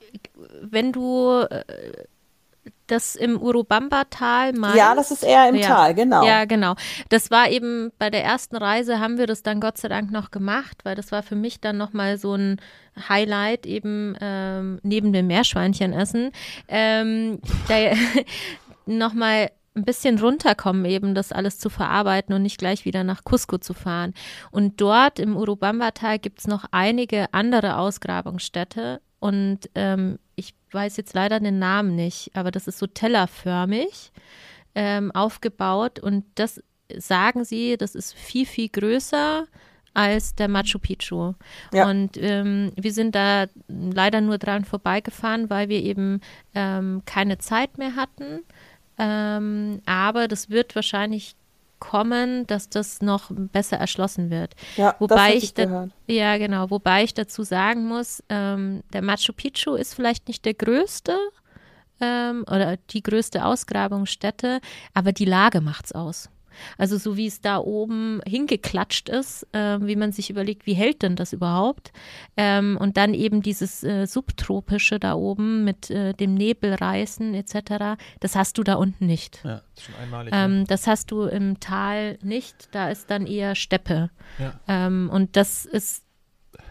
wenn 0.62 0.92
du 0.92 1.42
äh, 1.50 1.64
das 2.92 3.16
im 3.16 3.40
Urubamba-Tal 3.40 4.54
meinst. 4.54 4.78
Ja, 4.78 4.96
das 4.96 5.12
ist 5.12 5.24
eher 5.24 5.50
im 5.50 5.56
ja. 5.56 5.68
Tal, 5.68 5.94
genau. 5.94 6.26
Ja, 6.26 6.46
genau. 6.46 6.76
Das 7.10 7.32
war 7.32 7.50
eben 7.50 7.92
bei 7.98 8.10
der 8.10 8.24
ersten 8.24 8.56
Reise 8.56 9.00
haben 9.00 9.18
wir 9.18 9.28
das 9.28 9.44
dann 9.44 9.60
Gott 9.60 9.78
sei 9.78 9.88
Dank 9.88 10.12
noch 10.12 10.32
gemacht, 10.32 10.80
weil 10.84 10.96
das 10.96 11.12
war 11.12 11.24
für 11.24 11.36
mich 11.36 11.62
dann 11.62 11.78
nochmal 11.78 12.18
so 12.18 12.36
ein 12.36 12.58
Highlight 13.08 13.66
eben 13.66 14.16
ähm, 14.20 14.80
neben 14.84 15.14
dem 15.14 15.28
Meerschweinchen 15.28 15.94
essen. 15.94 16.32
Ähm, 16.68 17.40
da 17.68 17.76
nochmal 18.86 19.52
ein 19.76 19.86
bisschen 19.86 20.20
runterkommen, 20.20 20.86
eben 20.86 21.16
das 21.16 21.32
alles 21.32 21.60
zu 21.60 21.70
verarbeiten 21.70 22.34
und 22.34 22.42
nicht 22.42 22.58
gleich 22.58 22.86
wieder 22.86 23.04
nach 23.04 23.24
Cusco 23.24 23.58
zu 23.58 23.74
fahren. 23.74 24.14
Und 24.52 24.82
dort 24.82 25.20
im 25.20 25.38
Urubamba-Tal 25.38 26.20
gibt 26.20 26.40
es 26.40 26.48
noch 26.48 26.66
einige 26.72 27.34
andere 27.34 27.78
Ausgrabungsstätte 27.78 29.02
und 29.20 29.70
ähm, 29.76 30.18
ich 30.40 30.56
weiß 30.72 30.98
jetzt 30.98 31.14
leider 31.14 31.40
den 31.40 31.60
Namen 31.60 31.96
nicht, 31.96 32.32
aber 32.34 32.52
das 32.52 32.68
ist 32.68 32.80
so 32.80 32.88
tellerförmig 32.88 34.12
ähm, 34.74 35.12
aufgebaut 35.12 36.00
und 36.00 36.26
das 36.36 36.62
sagen 36.98 37.44
sie, 37.44 37.78
das 37.78 37.94
ist 37.96 38.14
viel, 38.16 38.46
viel 38.46 38.70
größer 38.70 39.46
als 39.94 40.36
der 40.36 40.48
Machu 40.48 40.80
Picchu. 40.80 41.34
Ja. 41.74 41.90
Und 41.90 42.18
ähm, 42.18 42.72
wir 42.76 42.94
sind 42.94 43.16
da 43.16 43.48
leider 43.68 44.22
nur 44.22 44.38
dran 44.38 44.66
vorbeigefahren, 44.66 45.50
weil 45.50 45.70
wir 45.70 45.84
eben 45.84 46.22
ähm, 46.56 47.02
keine 47.06 47.38
Zeit 47.38 47.78
mehr 47.78 47.96
hatten. 47.96 48.42
Ähm, 48.98 49.82
aber 49.86 50.28
das 50.28 50.50
wird 50.50 50.76
wahrscheinlich 50.76 51.36
kommen, 51.80 52.46
dass 52.48 52.70
das 52.70 53.02
noch 53.02 53.32
besser 53.32 53.78
erschlossen 53.78 54.30
wird. 54.30 54.56
Ja, 54.78 54.96
Wobei 55.00 55.36
ich, 55.36 55.44
ich 55.44 55.54
da, 55.54 55.88
ja 56.08 56.38
genau, 56.38 56.70
wobei 56.70 57.04
ich 57.04 57.14
dazu 57.14 57.44
sagen 57.44 57.86
muss, 57.86 58.24
ähm, 58.30 58.84
der 58.94 59.02
Machu 59.02 59.34
Picchu 59.34 59.76
ist 59.76 59.94
vielleicht 59.94 60.28
nicht 60.28 60.46
der 60.46 60.54
größte 60.54 61.18
ähm, 62.02 62.44
oder 62.50 62.78
die 62.78 63.04
größte 63.04 63.46
Ausgrabungsstätte, 63.46 64.60
aber 64.94 65.12
die 65.12 65.26
Lage 65.26 65.62
macht's 65.62 65.92
aus. 65.92 66.30
Also 66.78 66.98
so 66.98 67.18
wie 67.18 67.28
es 67.28 67.42
da 67.42 67.58
oben 67.58 68.22
hingeklatscht 68.26 69.10
ist, 69.10 69.48
ähm, 69.54 69.88
wie 69.88 69.96
man 69.96 70.12
sich 70.12 70.30
überlegt, 70.30 70.66
wie 70.66 70.74
hält 70.74 71.02
denn 71.02 71.16
das 71.16 71.34
überhaupt? 71.34 71.92
Ähm, 72.38 72.78
und 72.80 72.98
dann 72.98 73.14
eben 73.14 73.42
dieses 73.42 73.84
äh, 73.84 74.06
subtropische 74.06 75.00
da 75.00 75.14
oben 75.14 75.64
mit 75.64 75.90
äh, 75.90 76.14
dem 76.14 76.34
Nebelreißen 76.36 77.34
etc. 77.34 78.00
Das 78.20 78.36
hast 78.36 78.58
du 78.58 78.64
da 78.64 78.76
unten 78.76 79.06
nicht. 79.06 79.42
Ja, 79.44 79.62
das 79.76 79.84
ist 79.84 79.84
schon 79.86 79.96
einmalig. 79.96 80.34
ne? 80.34 80.40
Ähm, 80.44 80.68
das 80.68 80.88
hast 80.88 81.12
du 81.12 81.24
im 81.24 81.60
Tal 81.60 82.18
nicht. 82.22 82.70
Da 82.72 82.90
ist 82.90 83.10
dann 83.10 83.26
eher 83.28 83.56
Steppe. 83.56 84.10
Ja. 84.38 84.60
Ähm, 84.68 85.10
und 85.12 85.36
das 85.36 85.66
ist, 85.66 86.04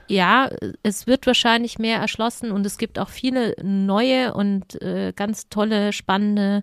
ja, 0.08 0.50
es 0.82 1.06
wird 1.06 1.26
wahrscheinlich 1.26 1.78
mehr 1.78 1.98
erschlossen 1.98 2.50
und 2.50 2.64
es 2.66 2.78
gibt 2.78 2.98
auch 2.98 3.08
viele 3.08 3.54
neue 3.62 4.34
und 4.34 4.80
äh, 4.82 5.12
ganz 5.14 5.48
tolle, 5.48 5.92
spannende 5.92 6.62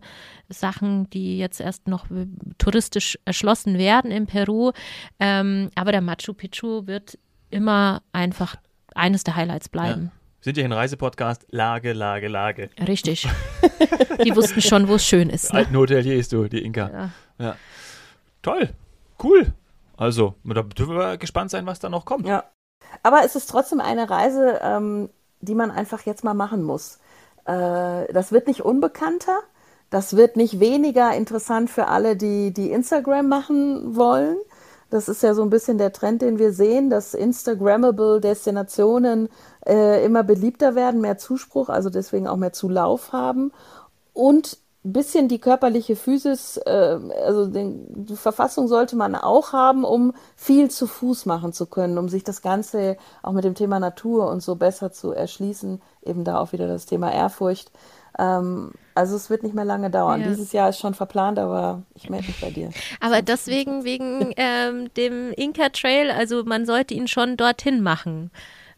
Sachen, 0.49 1.09
die 1.09 1.37
jetzt 1.37 1.61
erst 1.61 1.87
noch 1.87 2.09
äh, 2.11 2.27
touristisch 2.57 3.17
erschlossen 3.25 3.77
werden 3.77 4.11
in 4.11 4.25
Peru. 4.27 4.71
Ähm, 5.19 5.69
aber 5.75 5.91
der 5.91 6.01
Machu 6.01 6.33
Picchu 6.33 6.87
wird 6.87 7.17
immer 7.49 8.01
einfach 8.11 8.55
eines 8.95 9.23
der 9.23 9.35
Highlights 9.35 9.69
bleiben. 9.69 10.11
Sind 10.41 10.57
ja 10.57 10.61
hier 10.61 10.69
ein 10.69 10.73
Reisepodcast. 10.73 11.47
Lage, 11.49 11.93
Lage, 11.93 12.27
Lage. 12.27 12.69
Richtig. 12.87 13.27
Die 14.23 14.35
wussten 14.35 14.61
schon, 14.61 14.87
wo 14.87 14.95
es 14.95 15.05
schön 15.05 15.29
ist. 15.29 15.51
Ne? 15.51 15.59
Alten 15.59 15.75
Hoteliers, 15.75 16.29
du, 16.29 16.47
die 16.47 16.63
Inka. 16.63 16.89
Ja. 16.91 17.09
Ja. 17.39 17.55
Toll. 18.41 18.69
Cool. 19.21 19.53
Also, 19.97 20.35
da 20.43 20.61
dürfen 20.61 20.95
wir 20.95 21.17
gespannt 21.17 21.49
sein, 21.49 21.65
was 21.65 21.79
da 21.79 21.89
noch 21.89 22.05
kommt. 22.05 22.27
Ja. 22.27 22.43
Aber 23.03 23.23
es 23.23 23.35
ist 23.35 23.49
trotzdem 23.49 23.79
eine 23.79 24.09
Reise, 24.09 24.59
ähm, 24.61 25.09
die 25.41 25.55
man 25.55 25.71
einfach 25.71 26.01
jetzt 26.01 26.23
mal 26.23 26.33
machen 26.33 26.63
muss. 26.63 26.99
Äh, 27.45 28.11
das 28.11 28.31
wird 28.31 28.47
nicht 28.47 28.61
unbekannter. 28.61 29.39
Das 29.89 30.15
wird 30.17 30.35
nicht 30.35 30.59
weniger 30.59 31.13
interessant 31.13 31.69
für 31.69 31.87
alle, 31.87 32.15
die, 32.15 32.51
die 32.51 32.71
Instagram 32.71 33.27
machen 33.27 33.95
wollen. 33.95 34.37
Das 34.89 35.09
ist 35.09 35.23
ja 35.23 35.33
so 35.33 35.41
ein 35.41 35.49
bisschen 35.49 35.77
der 35.77 35.93
Trend, 35.93 36.21
den 36.21 36.39
wir 36.39 36.51
sehen, 36.51 36.89
dass 36.89 37.13
Instagrammable 37.13 38.21
Destinationen 38.21 39.29
äh, 39.65 40.03
immer 40.05 40.23
beliebter 40.23 40.75
werden, 40.75 41.01
mehr 41.01 41.17
Zuspruch, 41.17 41.69
also 41.69 41.89
deswegen 41.89 42.27
auch 42.27 42.37
mehr 42.37 42.53
Zulauf 42.53 43.11
haben. 43.11 43.51
Und 44.13 44.59
bisschen 44.93 45.27
die 45.27 45.39
körperliche 45.39 45.95
Physis, 45.95 46.57
äh, 46.57 46.99
also 47.25 47.47
den, 47.47 48.05
die 48.05 48.15
Verfassung 48.15 48.67
sollte 48.67 48.95
man 48.95 49.15
auch 49.15 49.53
haben, 49.53 49.83
um 49.83 50.13
viel 50.35 50.69
zu 50.69 50.87
Fuß 50.87 51.25
machen 51.25 51.53
zu 51.53 51.65
können, 51.65 51.97
um 51.97 52.09
sich 52.09 52.23
das 52.23 52.41
Ganze 52.41 52.97
auch 53.23 53.33
mit 53.33 53.43
dem 53.43 53.55
Thema 53.55 53.79
Natur 53.79 54.29
und 54.29 54.41
so 54.41 54.55
besser 54.55 54.91
zu 54.91 55.11
erschließen. 55.11 55.81
Eben 56.03 56.23
da 56.23 56.39
auch 56.39 56.53
wieder 56.53 56.67
das 56.67 56.85
Thema 56.85 57.11
Ehrfurcht. 57.11 57.71
Ähm, 58.17 58.71
also 58.93 59.15
es 59.15 59.29
wird 59.29 59.43
nicht 59.43 59.55
mehr 59.55 59.65
lange 59.65 59.89
dauern. 59.89 60.21
Ja. 60.21 60.27
Dieses 60.27 60.51
Jahr 60.51 60.69
ist 60.69 60.79
schon 60.79 60.93
verplant, 60.93 61.39
aber 61.39 61.83
ich 61.95 62.09
melde 62.09 62.27
mich 62.27 62.39
bei 62.39 62.51
dir. 62.51 62.69
Aber 62.99 63.21
deswegen 63.21 63.83
wegen 63.83 64.33
ähm, 64.37 64.93
dem 64.95 65.31
Inca 65.33 65.69
Trail, 65.69 66.11
also 66.11 66.43
man 66.43 66.65
sollte 66.65 66.93
ihn 66.93 67.07
schon 67.07 67.37
dorthin 67.37 67.81
machen, 67.81 68.31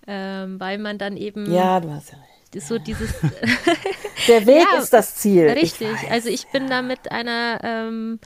ähm, 0.08 0.60
weil 0.60 0.78
man 0.78 0.98
dann 0.98 1.18
eben 1.18 1.52
Ja, 1.52 1.80
du 1.80 1.92
hast 1.92 2.12
ja 2.12 2.18
recht. 2.18 2.37
So 2.60 2.78
dieses 2.80 3.14
Der 4.28 4.46
Weg 4.46 4.66
Ja, 4.72 4.80
ist 4.80 4.92
das 4.94 5.16
Ziel. 5.16 5.50
richtig. 5.50 5.88
Ich. 6.04 6.12
Also 6.12 6.30
ich 6.30 6.48
bin 6.48 6.68
da 6.70 6.82
mit 6.82 7.12
einer 7.12 7.60
ähm, 7.64 8.20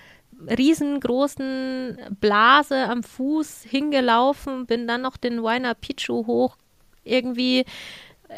riesengroßen 0.49 1.97
Blase 2.19 2.87
am 2.89 3.03
Fuß 3.03 3.63
hingelaufen, 3.69 4.65
bin 4.65 4.87
dann 4.87 5.01
noch 5.01 5.17
den 5.17 5.41
Huayna 5.41 5.73
Picchu 5.73 6.25
hoch. 6.27 6.57
Irgendwie 7.03 7.65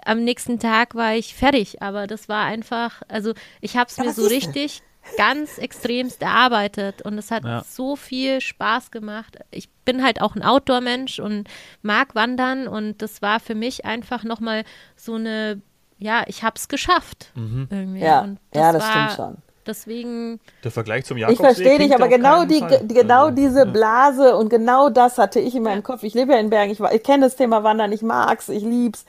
am 0.05 0.23
nächsten 0.23 0.59
Tag 0.59 0.95
war 0.95 1.15
ich 1.15 1.35
fertig, 1.35 1.81
aber 1.81 2.07
das 2.07 2.27
war 2.27 2.45
einfach, 2.45 3.03
also 3.07 3.33
ich 3.61 3.77
habe 3.77 3.89
es 3.89 3.97
mir 3.97 4.11
so 4.13 4.25
richtig 4.25 4.81
ganz 5.17 5.57
extremst 5.57 6.21
erarbeitet 6.21 7.01
und 7.03 7.17
es 7.17 7.29
hat 7.29 7.43
Ja. 7.43 7.63
so 7.67 7.95
viel 7.95 8.39
Spaß 8.41 8.89
gemacht. 8.89 9.37
Ich 9.51 9.69
bin 9.85 10.01
halt 10.03 10.21
auch 10.21 10.35
ein 10.35 10.43
Outdoor-Mensch 10.43 11.19
und 11.19 11.47
mag 11.81 12.15
wandern 12.15 12.67
und 12.67 13.01
das 13.01 13.21
war 13.21 13.39
für 13.39 13.53
mich 13.53 13.85
einfach 13.85 14.23
nochmal 14.23 14.63
so 14.95 15.15
eine, 15.15 15.61
ja, 16.03 16.23
ich 16.27 16.43
habe 16.43 16.55
es 16.57 16.67
geschafft. 16.67 17.31
Irgendwie. 17.35 17.99
Ja, 18.01 18.21
und 18.21 18.37
ja, 18.53 18.71
das 18.71 18.83
war 18.83 18.91
stimmt 18.91 19.11
schon. 19.11 19.37
Deswegen, 19.65 20.41
Der 20.65 20.71
Vergleich 20.71 21.05
zum 21.05 21.15
Ich 21.15 21.21
Jakobsweg 21.21 21.45
verstehe 21.45 21.77
dich, 21.79 21.95
aber 21.95 22.09
genau 22.09 22.43
die, 22.43 22.59
Fall. 22.59 22.81
die- 22.83 22.93
genau 22.93 23.23
Also, 23.27 23.35
diese 23.35 23.65
Blase 23.65 24.35
und 24.35 24.49
genau 24.49 24.89
das 24.89 25.17
hatte 25.17 25.39
ich 25.39 25.55
in 25.55 25.63
meinem 25.63 25.83
Kopf. 25.83 26.03
Ich 26.03 26.13
lebe 26.13 26.33
ja 26.33 26.39
in 26.39 26.49
Bergen, 26.49 26.71
ich, 26.73 26.81
ich 26.81 27.03
kenne 27.03 27.23
das 27.25 27.37
Thema 27.37 27.63
Wandern, 27.63 27.93
ich 27.93 28.01
mag's, 28.01 28.49
ich 28.49 28.63
lieb's. 28.63 29.05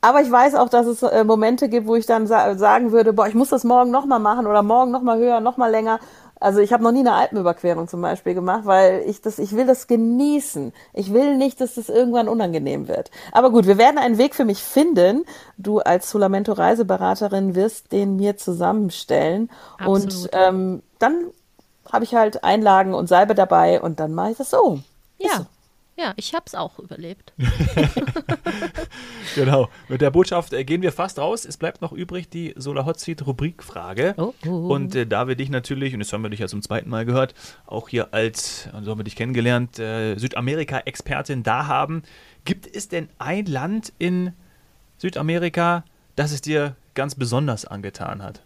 Aber 0.00 0.20
ich 0.22 0.30
weiß 0.30 0.54
auch, 0.54 0.68
dass 0.68 0.86
es 0.86 1.02
äh, 1.02 1.24
Momente 1.24 1.68
gibt, 1.68 1.88
wo 1.88 1.96
ich 1.96 2.06
dann 2.06 2.28
sa 2.28 2.54
sagen 2.56 2.92
würde, 2.92 3.12
boah, 3.12 3.26
ich 3.26 3.34
muss 3.34 3.48
das 3.48 3.64
morgen 3.64 3.90
nochmal 3.90 4.20
machen 4.20 4.46
oder 4.46 4.62
morgen 4.62 4.92
nochmal 4.92 5.18
höher, 5.18 5.40
nochmal 5.40 5.72
länger. 5.72 5.98
Also 6.40 6.60
ich 6.60 6.72
habe 6.72 6.82
noch 6.82 6.92
nie 6.92 7.00
eine 7.00 7.14
Alpenüberquerung 7.14 7.88
zum 7.88 8.00
Beispiel 8.00 8.34
gemacht, 8.34 8.62
weil 8.64 9.02
ich 9.06 9.20
das, 9.20 9.38
ich 9.38 9.56
will 9.56 9.66
das 9.66 9.86
genießen. 9.86 10.72
Ich 10.92 11.12
will 11.12 11.36
nicht, 11.36 11.60
dass 11.60 11.74
das 11.74 11.88
irgendwann 11.88 12.28
unangenehm 12.28 12.88
wird. 12.88 13.10
Aber 13.32 13.50
gut, 13.50 13.66
wir 13.66 13.78
werden 13.78 13.98
einen 13.98 14.18
Weg 14.18 14.34
für 14.34 14.44
mich 14.44 14.62
finden. 14.62 15.24
Du 15.56 15.80
als 15.80 16.10
Solamento 16.10 16.52
Reiseberaterin 16.52 17.54
wirst 17.54 17.92
den 17.92 18.16
mir 18.16 18.36
zusammenstellen. 18.36 19.50
Und 19.84 20.06
Absolut. 20.06 20.30
ähm, 20.32 20.82
dann 20.98 21.14
habe 21.92 22.04
ich 22.04 22.14
halt 22.14 22.44
Einlagen 22.44 22.94
und 22.94 23.08
Salbe 23.08 23.34
dabei 23.34 23.80
und 23.80 23.98
dann 23.98 24.14
mache 24.14 24.32
ich 24.32 24.38
das 24.38 24.50
so. 24.50 24.80
Ja. 25.18 25.38
so. 25.38 25.46
Ja, 25.98 26.14
ich 26.16 26.32
habe 26.34 26.44
es 26.46 26.54
auch 26.54 26.78
überlebt. 26.78 27.32
Genau. 29.34 29.68
Mit 29.88 30.00
der 30.00 30.10
Botschaft 30.10 30.52
äh, 30.52 30.64
gehen 30.64 30.82
wir 30.82 30.92
fast 30.92 31.18
raus. 31.18 31.44
Es 31.44 31.56
bleibt 31.56 31.80
noch 31.80 31.92
übrig 31.92 32.28
die 32.28 32.54
Solar 32.56 32.86
Hot 32.86 32.98
Seat 32.98 33.26
Rubrikfrage. 33.26 34.14
Oh, 34.16 34.34
oh. 34.46 34.68
Und 34.68 34.94
äh, 34.94 35.06
da 35.06 35.28
wir 35.28 35.36
dich 35.36 35.50
natürlich, 35.50 35.94
und 35.94 36.00
jetzt 36.00 36.12
haben 36.12 36.22
wir 36.22 36.30
dich 36.30 36.40
ja 36.40 36.48
zum 36.48 36.62
zweiten 36.62 36.90
Mal 36.90 37.04
gehört, 37.04 37.34
auch 37.66 37.88
hier 37.88 38.12
als, 38.12 38.68
so 38.82 38.90
haben 38.90 38.98
wir 38.98 39.04
dich 39.04 39.16
kennengelernt, 39.16 39.78
äh, 39.78 40.16
Südamerika-Expertin 40.16 41.42
da 41.42 41.66
haben, 41.66 42.02
gibt 42.44 42.66
es 42.74 42.88
denn 42.88 43.08
ein 43.18 43.46
Land 43.46 43.92
in 43.98 44.32
Südamerika, 44.96 45.84
das 46.16 46.32
es 46.32 46.40
dir 46.40 46.76
ganz 46.94 47.14
besonders 47.14 47.64
angetan 47.64 48.22
hat? 48.22 48.42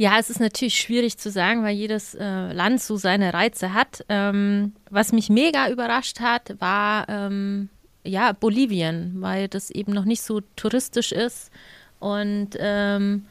Ja, 0.00 0.18
es 0.18 0.30
ist 0.30 0.40
natürlich 0.40 0.76
schwierig 0.76 1.18
zu 1.18 1.30
sagen, 1.30 1.62
weil 1.62 1.76
jedes 1.76 2.14
äh, 2.14 2.52
Land 2.54 2.80
so 2.80 2.96
seine 2.96 3.34
Reize 3.34 3.74
hat. 3.74 4.02
Ähm, 4.08 4.72
was 4.88 5.12
mich 5.12 5.28
mega 5.28 5.68
überrascht 5.68 6.20
hat, 6.20 6.58
war 6.58 7.06
ähm, 7.10 7.68
ja 8.02 8.32
Bolivien, 8.32 9.16
weil 9.18 9.46
das 9.48 9.70
eben 9.70 9.92
noch 9.92 10.06
nicht 10.06 10.22
so 10.22 10.40
touristisch 10.56 11.12
ist 11.12 11.50
und 11.98 12.52
ähm, 12.58 13.26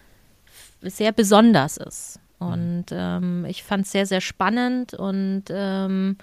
sehr 0.84 1.12
besonders 1.12 1.77
ist. 1.77 2.19
Und 2.38 2.86
ähm, 2.91 3.45
ich 3.45 3.63
fand 3.63 3.88
es 3.88 3.91
sehr, 3.91 4.05
sehr 4.05 4.21
spannend 4.21 4.93
und 4.93 5.45
ähm, 5.49 6.17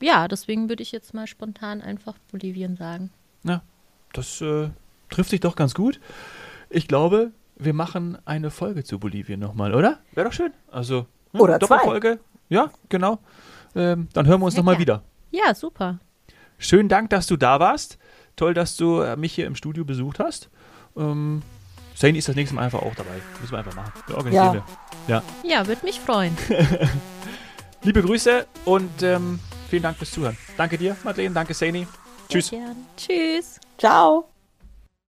ja, 0.00 0.28
deswegen 0.28 0.68
würde 0.68 0.84
ich 0.84 0.92
jetzt 0.92 1.14
mal 1.14 1.26
spontan 1.26 1.82
einfach 1.82 2.14
Bolivien 2.30 2.76
sagen. 2.76 3.10
Ja, 3.42 3.60
das 4.12 4.40
äh, 4.40 4.68
trifft 5.08 5.30
sich 5.30 5.40
doch 5.40 5.56
ganz 5.56 5.74
gut. 5.74 5.98
Ich 6.68 6.86
glaube, 6.86 7.32
wir 7.60 7.74
machen 7.74 8.18
eine 8.24 8.50
Folge 8.50 8.84
zu 8.84 8.98
Bolivien 8.98 9.40
nochmal, 9.40 9.74
oder? 9.74 9.98
Wäre 10.12 10.26
doch 10.26 10.32
schön. 10.32 10.52
Also, 10.70 11.06
ne, 11.32 11.40
Oder 11.40 11.58
zwei. 11.60 11.76
Doppelfolge. 11.76 12.18
Ja, 12.48 12.70
genau. 12.88 13.18
Ähm, 13.76 14.08
dann 14.12 14.26
hören 14.26 14.40
wir 14.40 14.46
uns 14.46 14.54
Ja, 14.54 14.60
nochmal 14.60 14.74
gern. 14.76 14.80
wieder. 14.80 15.02
Ja, 15.30 15.54
super. 15.54 15.98
Schönen 16.58 16.88
Dank, 16.88 17.10
dass 17.10 17.26
du 17.26 17.36
da 17.36 17.60
warst. 17.60 17.98
Toll, 18.36 18.54
dass 18.54 18.76
du 18.76 19.00
äh, 19.00 19.16
mich 19.16 19.32
hier 19.34 19.46
im 19.46 19.54
Studio 19.54 19.84
besucht 19.84 20.18
hast. 20.18 20.50
Ähm, 20.96 21.42
Sane 21.94 22.18
ist 22.18 22.28
das 22.28 22.36
nächste 22.36 22.54
Mal 22.56 22.62
einfach 22.64 22.80
auch 22.82 22.94
dabei. 22.94 23.20
Müssen 23.40 23.52
wir 23.52 23.58
einfach 23.58 23.74
machen. 23.76 23.92
Wir 24.06 24.16
organisieren 24.16 24.54
Ja. 24.54 24.64
wir. 25.06 25.14
Ja. 25.46 25.58
Ja, 25.60 25.66
würde 25.66 25.84
mich 25.84 26.00
freuen. 26.00 26.36
Liebe 27.82 28.02
Grüße 28.02 28.46
und 28.64 29.02
ähm, 29.02 29.38
vielen 29.68 29.82
Dank 29.82 29.96
fürs 29.96 30.10
Zuhören. 30.10 30.36
Danke 30.56 30.76
dir, 30.78 30.96
Madeleine. 31.04 31.34
Danke, 31.34 31.54
Sani. 31.54 31.86
Tschüss. 32.28 32.50
Tschüss. 32.96 33.60
Ciao. 33.78 34.39